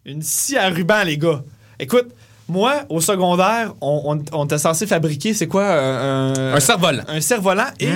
[0.05, 1.43] Une scie à ruban, les gars.
[1.79, 2.07] Écoute,
[2.47, 5.65] moi, au secondaire, on, on- on était censé fabriquer, c'est quoi?
[5.73, 7.03] Un, cerf-volant.
[7.07, 7.87] un cerf-volant et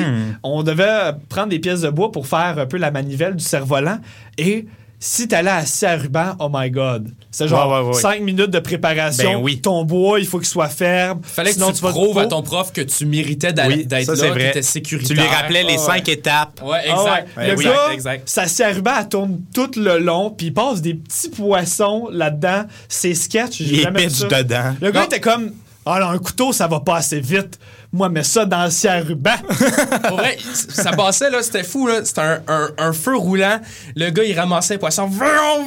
[0.43, 3.99] on devait prendre des pièces de bois pour faire un peu la manivelle du cerf-volant.
[4.37, 4.65] Et
[4.99, 7.11] si t'allais à scie à ruban, oh my god.
[7.29, 8.01] C'est genre Ouais, ouais, ouais.
[8.01, 9.33] 5 minutes de préparation.
[9.33, 9.59] Ben oui.
[9.59, 11.19] Ton bois, il faut qu'il soit ferme.
[11.23, 14.05] Fallait Sinon, que tu, te prouves à ton prof que tu méritais d'aller- Oui, d'être
[14.05, 14.43] ça, là, c'est que vrai.
[14.47, 15.15] t'étais sécuritaire.
[15.15, 15.85] Tu lui rappelais les Ah ouais.
[15.85, 16.61] cinq étapes.
[16.63, 17.09] Ouais, Ah ouais.
[17.09, 17.29] exact.
[17.49, 17.63] Le oui.
[17.65, 18.29] gars, exact.
[18.29, 22.07] sa scie à ruban, elle tourne tout le long, puis il passe des petits poissons
[22.11, 22.63] là-dedans.
[22.87, 23.57] C'est sketch.
[23.59, 24.27] j'ai Il jamais vu ça.
[24.43, 24.75] dedans.
[24.81, 25.05] Le gars Non.
[25.05, 25.51] était comme
[25.87, 27.59] Ah là, un couteau, ça va pas assez vite.
[27.95, 29.35] Moi, mets ça dans le ruban.
[30.09, 32.03] Pour vrai, ça passait, là, c'était fou, là.
[32.03, 33.61] C'était un, un- un feu roulant.
[33.95, 34.77] Le gars, il ramassait.
[34.77, 35.09] Vroom,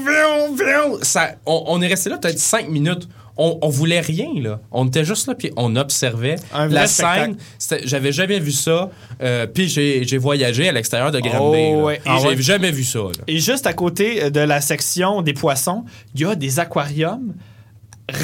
[0.04, 0.98] vroom, vroom.
[1.02, 3.08] Ça, on, on est resté là peut-être cinq minutes.
[3.38, 4.60] On, on voulait rien, là.
[4.72, 7.36] On était juste là, puis on observait Un vrai la spectacle.
[7.58, 7.78] scène.
[7.84, 8.90] J'avais jamais vu ça.
[9.22, 11.58] Euh, puis j'ai voyagé à l'extérieur de Granby.
[11.72, 12.00] Oh, ouais.
[12.04, 12.42] Ah j'ai ouais.
[12.42, 13.24] jamais vu ça, là.
[13.26, 17.32] Et juste à côté de la section des poissons, il y a des aquariums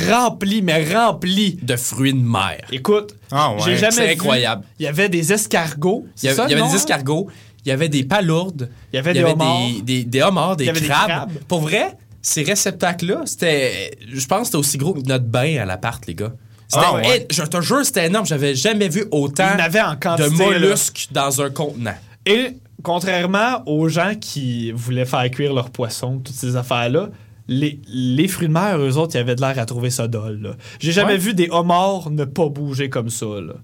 [0.08, 1.58] remplis, mais remplis.
[1.62, 2.58] De fruits de mer.
[2.72, 3.58] Écoute, Ah ouais.
[3.64, 4.64] j'ai jamais C'est vu- incroyable.
[4.78, 6.06] Il y avait des escargots.
[6.22, 6.76] Il y avait, ça, il y avait non, des hein?
[6.76, 7.28] escargots,
[7.64, 9.58] il y avait des palourdes, Il y avait des homards.
[9.76, 11.30] des, des, des homards, des Il y avait des crabes.
[11.48, 13.90] Pour vrai, ces réceptacles-là, c'était.
[14.12, 16.32] Je pense que c'était aussi gros que notre bain à l'appart, les gars.
[16.68, 17.26] C'était Ah ouais.
[17.30, 18.24] Je te jure, c'était énorme.
[18.26, 20.30] J'avais jamais vu autant en avait de là.
[20.30, 21.94] mollusques dans un contenant.
[22.24, 27.10] Et contrairement aux gens qui voulaient faire cuire leurs poissons, toutes ces affaires-là,
[27.48, 30.56] les, les fruits de mer, eux autres, ils avaient de l'air à trouver ça dole.
[30.78, 31.18] J'ai jamais Ouais.
[31.18, 33.26] vu des homards ne pas bouger comme ça.
[33.26, 33.54] là.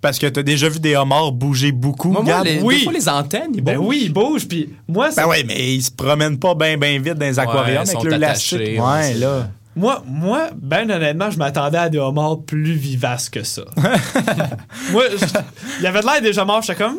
[0.00, 2.78] Parce que t'as déjà vu des homards bouger beaucoup, Moi, moi, les, oui.
[2.78, 3.86] des fois, les antennes, ils Ben bougent.
[3.88, 7.14] oui, il bouge, puis moi, Ben ouais, mais ils se promènent pas bien ben vite
[7.14, 9.50] dans les aquariums ils avec le ouais, Ouais, là.
[9.74, 13.62] Moi, moi, ben honnêtement, je m'attendais à des homards plus vivaces que ça.
[14.92, 15.04] moi,
[15.78, 16.96] il y avait de l'air des homards, j'étais comme.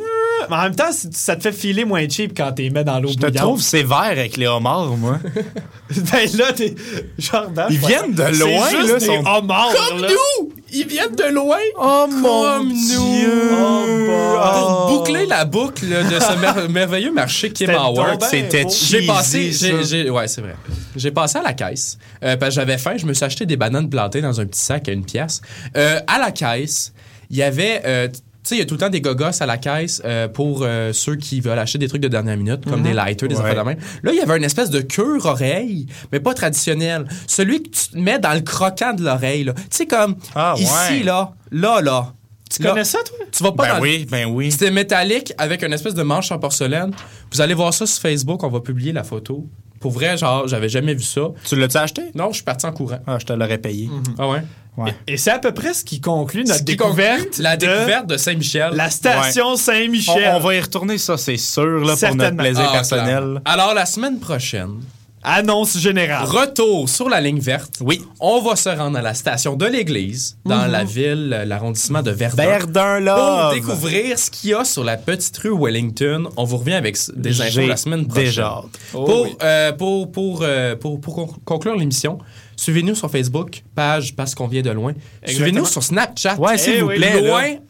[0.50, 3.10] Mais en même temps, ça te fait filer moins cheap quand t'es mets dans l'eau
[3.10, 3.36] Je te bouillante.
[3.38, 5.20] trouve sévère avec les homards, moi.
[5.96, 6.76] ben là, t'es.
[7.18, 7.68] Jordan.
[7.70, 10.08] Ils viennent de loin, juste là, des sont- homards, Comme là.
[10.10, 10.54] nous!
[10.72, 11.58] Ils viennent de loin!
[11.78, 13.24] Oh Comme nous!
[13.62, 14.88] Oh.
[14.88, 19.52] Pour boucler la boucle de ce mer- merveilleux marché Kim C'était Howard, C'était j'ai passé,
[19.52, 20.56] j'ai- ouais, c'est vrai.
[20.96, 22.96] J'ai passé à la caisse euh, parce que j'avais faim.
[22.98, 25.42] Je me suis acheté des bananes plantées dans un petit sac à une pièce.
[25.78, 26.94] Euh, à la caisse,
[27.30, 28.08] il y avait, euh,
[28.50, 30.92] sais, il y a tout le temps des gogos à la caisse euh, pour euh,
[30.94, 33.42] ceux qui veulent acheter des trucs de dernière minute, comme des lighters, des Ouais.
[33.42, 33.78] affaires de même.
[34.04, 37.08] Là, il y avait une espèce de cure-oreille, mais pas traditionnel.
[37.28, 39.54] Celui que tu te mets dans le croquant de l'oreille, là.
[39.54, 41.04] Tu sais, comme Ah, ici, ouais.
[41.04, 42.14] là, là, là.
[42.52, 43.18] Tu connais ça, toi?
[43.32, 44.52] Tu vas pas Ben dans oui, ben oui.
[44.52, 46.92] c'était métallique avec une espèce de manche en porcelaine.
[47.32, 49.48] Vous allez voir ça sur Facebook, on va publier la photo.
[49.80, 51.22] Pour vrai, genre, j'avais jamais vu ça.
[51.46, 52.02] Tu l'as-tu acheté?
[52.16, 53.00] Non, je suis parti en courant.
[53.08, 53.90] Ah, je te l'aurais payé.
[54.18, 54.42] Ah ouais?
[54.78, 54.94] Ouais.
[55.08, 57.38] Et c'est à peu près ce qui conclut notre découverte.
[57.40, 58.72] La de découverte de Saint-Michel.
[58.76, 60.32] La station On, Saint-Michel.
[60.36, 63.06] on va y retourner, ça, c'est sûr, là, pour notre plaisir Ah, personnel.
[63.08, 63.40] clairement.
[63.46, 64.76] Alors, la semaine prochaine,
[65.22, 66.24] Annonce générale.
[66.26, 67.76] retour sur la ligne verte.
[67.82, 68.02] Oui.
[68.22, 72.12] On va se rendre à la station de l'église, dans la ville, euh, l'arrondissement de
[72.12, 72.44] Verdun.
[72.46, 73.52] Verdun, Pour là.
[73.54, 77.42] découvrir ce qu'il y a sur la petite rue Wellington, on vous revient avec des
[77.42, 78.26] infos J'ai la semaine prochaine.
[78.26, 78.66] déjà hâte.
[78.94, 79.36] Oh pour, oui.
[79.44, 82.18] euh, pour, pour, euh, pour, pour con- conclure l'émission,
[82.56, 84.94] suivez-nous sur Facebook, page Parce qu'on vient de loin.
[85.26, 86.36] Suivez-nous sur Snapchat.
[86.40, 87.22] Ouais, s'il Eh vous oui, plaît.
[87.22, 87.28] là.
[87.28, 87.62] Loin, tiret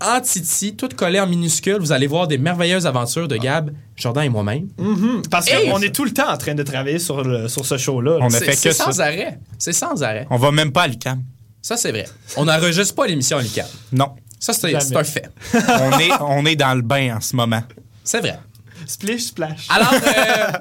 [0.00, 1.78] Antiti, tout collé en minuscule.
[1.78, 4.68] Vous allez voir des merveilleuses aventures de Gab, Jordan et moi-même.
[5.30, 5.68] Parce Hey!
[5.70, 8.18] qu'on est tout le temps en train de travailler sur, le- sur ce show-là.
[8.18, 8.24] là.
[8.24, 8.84] On a fait que ça.
[8.84, 9.38] sans arrêt.
[9.58, 10.26] C'est sans arrêt.
[10.30, 11.22] On va même pas à l'UQAM.
[11.60, 12.06] Ça, c'est vrai.
[12.36, 13.66] On n'enregistre pas l'émission en LICAM.
[13.92, 14.10] Non.
[14.40, 15.28] Ça, c'est un fait.
[15.54, 17.62] on, est, on est dans le bain en ce moment.
[18.02, 18.38] C'est vrai.
[18.86, 19.66] Splish, splash.
[19.70, 20.52] Alors, euh,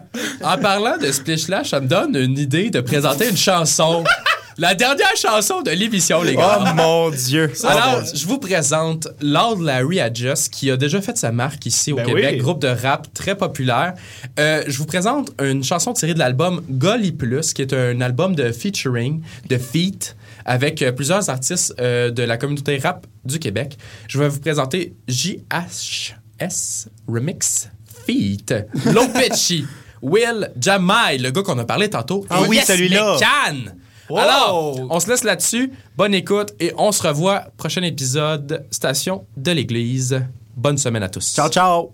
[0.44, 4.04] en parlant de Splish Lash, ça me donne une idée de présenter une chanson.
[4.58, 6.60] La dernière chanson de l'émission, les gars.
[6.62, 7.52] Oh mon Dieu.
[7.64, 11.96] Alors, je vous présente Lord Larry Adjust, qui a déjà fait sa marque ici au
[11.96, 12.38] Ben Québec, oui.
[12.38, 13.94] groupe de rap très populaire.
[14.40, 18.36] Euh, je vous présente une chanson tirée de l'album Golly Plus, qui est un album
[18.36, 23.78] de featuring, de feat, avec euh, plusieurs artistes euh, de la communauté rap du Québec.
[24.08, 27.70] Je vais vous présenter JHS Remix
[28.06, 28.54] Feat,
[28.86, 29.66] Lopechi,
[30.02, 32.26] Will Jamai, le gars qu'on a parlé tantôt.
[32.30, 33.14] Ah oui, Yes celui-là.
[33.16, 33.72] Mecan.
[34.10, 34.18] Wow.
[34.18, 35.72] Alors, on se laisse là-dessus.
[35.96, 40.22] Bonne écoute et on se revoit prochain épisode Station de l'Église.
[40.56, 41.34] Bonne semaine à tous.
[41.34, 41.94] Ciao, ciao.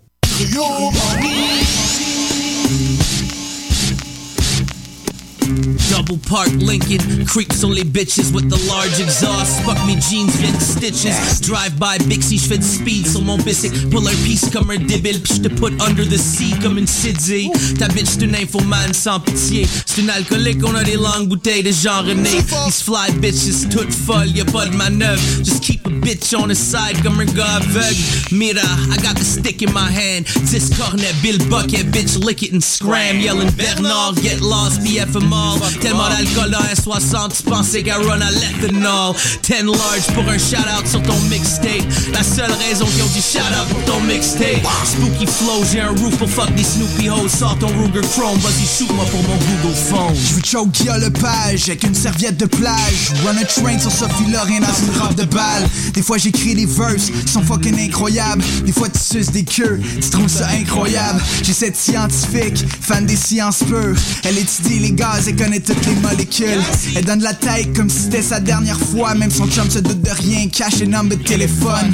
[5.98, 9.60] Double park Lincoln, creeps only bitches with the large exhaust.
[9.64, 11.40] Fuck me jeans, viennent stitches.
[11.40, 13.90] Drive by Bixie, du speed sur mon bicycle.
[13.90, 17.50] Pull her piece comme un débile, pis j'te put under the sea comme une Sidzi.
[17.80, 19.66] Ta bitch, c'est une infomane sans pitié.
[19.86, 22.30] C'est une alcoolique, on a des longues bouteilles de Jean René.
[22.30, 25.20] These fly bitches, toutes folles, y'a pas de manœuvre.
[25.42, 27.96] Just keep a bitch on the side comme un gars aveugle.
[28.30, 30.26] Mira, I got the stick in my hand.
[30.46, 33.18] 10 cornet, Bill Bucket, bitch, lick it and scram.
[33.18, 35.58] Yelling Bernard, get lost, BFMR.
[35.88, 39.14] Tellement d'alcool dans S60, tu pensais qu'à run à l'ethanol.
[39.42, 41.82] 10 large pour un shout-out sur ton mixtape.
[42.12, 44.60] La seule raison qu'ils ont dit shout-out pour ton mixtape.
[44.84, 47.30] Spooky flow, j'ai un roof pour fuck des Snoopy hoes.
[47.30, 50.14] Sors ton Ruger Chrome, vas-y shoot-moi pour mon Google phone.
[50.14, 53.12] Je veux choke Guilla Lepage avec une serviette de plage.
[53.24, 55.66] Run a train sur Sophie Lorraine dans une robe de balle.
[55.94, 58.44] Des fois j'écris des verses sont fucking incroyables.
[58.66, 61.22] Des fois tu suces des queues, tu trouves ça incroyable.
[61.42, 63.96] J'ai cette scientifique, fan des sciences pures.
[64.24, 66.62] Elle étudie les gaz et connaît les molécules.
[66.96, 69.14] Elle donne la tête comme si c'était sa dernière fois.
[69.14, 71.92] Même son chum se doute de rien, cache les numbers de téléphone.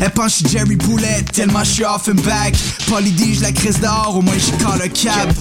[0.00, 2.54] Elle pense que je suis Jerry Boulet, tellement je suis off and back.
[2.88, 5.32] Je la crise dehors, au moins j'ai call le cab.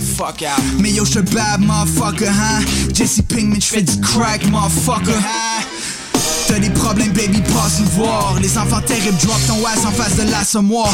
[0.80, 2.64] Mais yo, je bad, motherfucker, hein.
[2.94, 5.64] Jesse Pinkman, je fais du crack, motherfucker, hein.
[6.48, 8.38] T'as des problèmes, baby, passe nous voir.
[8.40, 10.94] Les enfants terribles, drop ton ass en face de l'assommoir.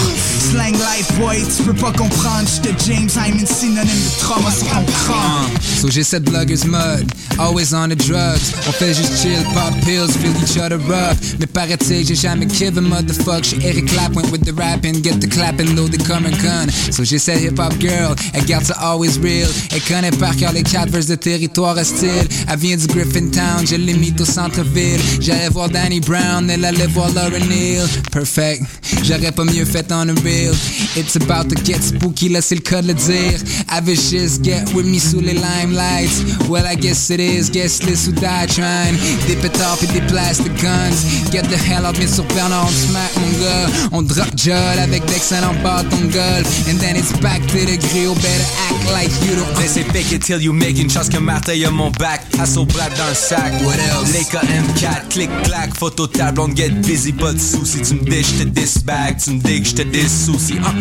[0.49, 2.47] Slang life, boy, tu peux pas comprendre.
[2.47, 5.49] J'étais James Hyman, synonyme de trauma sur ton crâne.
[5.81, 8.53] So j'ai cette blogueuse mode, always on the drugs.
[8.67, 11.17] On fait juste chill, pop pills, feel each other up.
[11.39, 13.43] Mais paraît-il, j'ai jamais given motherfuck.
[13.43, 16.67] J'suis Eric Clap, went with the rapping, get the clapping, loaded comme un gun.
[16.91, 19.49] So j'ai cette hip hop girl, elle garde ça always real.
[19.71, 22.27] Elle connaît par cœur les quatre verses de territoire hostile.
[22.47, 25.01] Elle vient du Griffintown, je l'ai mis au centre-ville.
[25.41, 27.87] J'irais voir Danny Brown, elle allait voir Lauren Neal.
[28.11, 28.61] Perfect,
[29.03, 30.53] j'aurais pas mieux fait en real.
[30.95, 33.39] It's about to get spooky, là c'est le cas de le dire.
[33.69, 36.47] Avicious, get with me sous les limelights.
[36.47, 38.95] Well, I guess it is, guess list who die trying.
[39.25, 41.31] Des pétards pis des plastic guns.
[41.31, 43.89] Get the hell out, mais sur Bernard, on smack mon gars.
[43.93, 46.69] On drop Judd avec d'excellents bâtons golf.
[46.69, 49.51] And then it's back to the grill, better act like you don't.
[49.55, 52.27] They say fake it till you make it, une chance que Martin a mon back.
[52.37, 53.53] Hasselblad dans le sac.
[53.63, 54.13] What else?
[54.13, 57.81] Leica M4, clic clac, photo table, on get busy, pas de soucis.
[57.81, 60.55] Tu me dis, j'te disbag, tu me dis, j'te dis soucis.
[60.63, 60.73] Ah,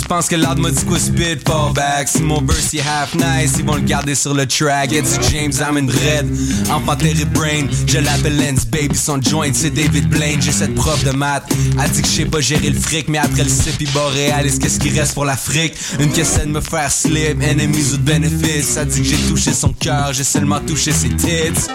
[0.00, 2.08] tu penses que l'art m'a dit quoi speed, fall back.
[2.08, 4.90] Si mon verse est half nice, ils vont le garder sur le track.
[4.90, 4.98] Du
[5.30, 6.26] James, I'm in red.
[6.70, 10.40] Enfant terre brain, je l'appelle Lens Baby, son joint, c'est David Blaine.
[10.40, 11.44] J'ai cette prof de maths,
[11.82, 14.62] elle dit que je sais pas gérer le fric, mais après le sip, il boréaliste,
[14.62, 15.74] qu'est-ce qui reste pour l'Afrique?
[16.00, 18.76] Une question de me faire slip, enemies with benefits.
[18.76, 21.68] Elle dit que j'ai touché son cœur, j'ai seulement touché ses tits.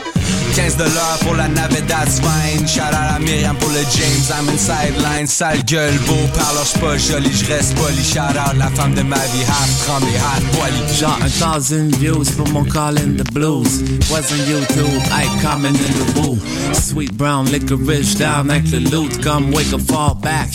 [0.54, 2.68] 15 dollars pour la navette, that's fine.
[2.68, 5.28] Shout out à Myriam pour le James, I'm in sideline.
[5.28, 8.04] Sale gueule, beau parleur, j'suis pas joli, j'reste poli.
[8.04, 10.98] Shout out la femme de ma vie, half tremblée, half poilie.
[11.00, 13.84] Genre un thousand views pour mon call in the blues.
[14.10, 16.38] Wasn't YouTube, I coming in the boo.
[16.74, 19.22] Sweet brown licorice down avec le loot.
[19.24, 20.50] Comme wake up, fall back.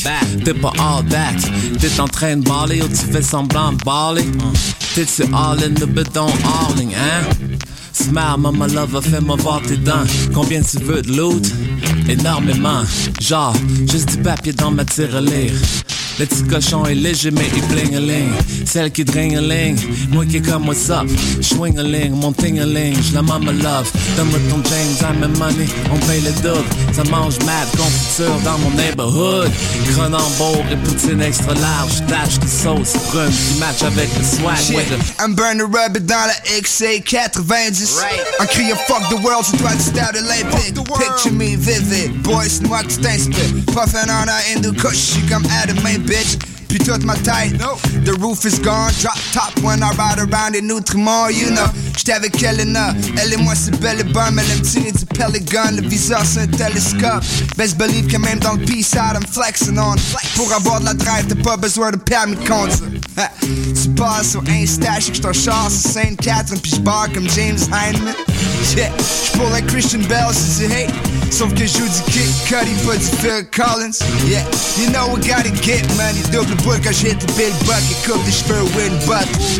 [0.45, 1.37] T'es pas all that.
[1.81, 4.25] T'es en train de baller ou tu fais semblant de baller?
[4.95, 6.27] T'es-tu all in the béton,
[6.69, 7.59] alling, hein?
[7.95, 10.05] Smile, mama lover, fais-moi voir tes dents.
[10.35, 11.47] Combien tu veux de loot?
[12.09, 12.83] Énormément.
[13.21, 13.55] Genre,
[13.91, 15.53] juste du papier dans ma tirelire.
[16.19, 18.33] Le petit cochon est léger mais il bling a ling.
[18.65, 19.77] Celle qui dring a ling.
[20.13, 21.09] Moi qui est comme what's up.
[21.41, 22.97] Swing a ling, mon ting a ling.
[23.03, 23.91] J'la mama love.
[24.17, 25.67] Donne-moi ton James, I'm in money.
[25.93, 26.65] On paye le double.
[26.93, 29.51] Ça mange mad confiture dans mon neighborhood.
[29.93, 32.07] Cronenbourg et poutine extra large.
[32.07, 34.57] Tâche de sauce brune qui match avec le swag.
[34.57, 34.87] Shit, ouais,
[35.19, 38.03] I'm burning rubber dans la XC90
[38.41, 42.67] En criant fuck the world sur toi du style olympique Picture me vivid, boy c'est
[42.67, 43.65] moi qui t'inspire.
[43.67, 47.57] Puffin on a Hindu kush, je suis comme Adam my bitch Puis toute ma tête,
[48.05, 51.71] the roof is gone Drop top when I ride around in Nutrimont, you know.
[51.97, 55.07] J'étais avec Elena, elle et moi c'est belle et bonne Mais elle me tirer du
[55.07, 57.23] Pelican, le viseur c'est un télescope.
[57.57, 59.95] Best believe que même dans le peace out I'm flexing on.
[60.35, 62.91] Pour avoir de la drive, t'as pas besoin de permis de conduire.
[63.47, 68.15] Tu passes sur Insta, je que char sur Sainte-Catherine Puis j'barre comme James Heineman
[68.77, 68.91] Yeah,
[69.25, 70.93] j'pour like Christian Bell, c'est du hate.
[71.31, 73.99] Sauf que je joue du Kid Cudi, pas du Phil Collins.
[74.27, 74.45] Yeah,
[74.79, 76.79] you know we gotta get money Double quand
[77.67, 78.65] Buck Et coupe des cheveux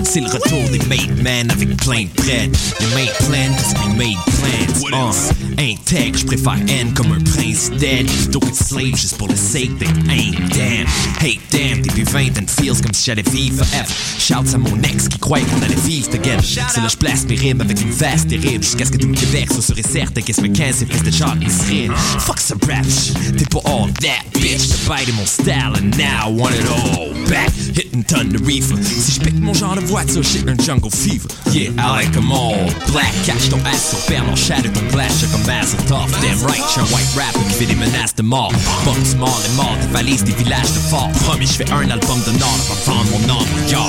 [0.05, 2.51] C'est le retour des made men avec plein de prêts.
[2.81, 5.31] Les made plans, cause we made plans.
[5.31, 9.19] Uh, ain't tech, je préfère N comme un prince dead plutôt que de slave juste
[9.19, 10.87] pour le sake d'être ain't damn.
[11.21, 13.87] Hey damn, début 20 and feels comme si j'allais vivre forever.
[14.19, 16.43] Shouts à mon ex qui croyait qu'on allait vivre together.
[16.43, 19.15] C'est là je place mes rimes avec une veste terrible jusqu'à ce que tout le
[19.15, 21.95] Québec soit sûr et certain qu'est-ce que 15 c'est fils de Charlie Srin.
[22.21, 24.69] Fuck some rap shit, t'es pas all that bitch.
[24.89, 26.84] Bailé mon style and now I want it all
[27.29, 27.51] back.
[27.75, 28.77] Hitting ton de reefer.
[28.83, 31.29] Si je pique mon genre de voiture, shit un jungle fever.
[31.53, 32.71] Yeah, I like 'em all.
[32.93, 36.11] Black cash ton ass sur père, non shadow ton glace, comme Mazel Tov.
[36.23, 38.53] Damn right, j'suis un white rapper qui fait des menaces de mort.
[38.85, 41.11] Fuck du mort, les morts, des valises, des villages de fort.
[41.25, 43.81] Promis, je fais un album de nord, avant de vendre mon nom, yo.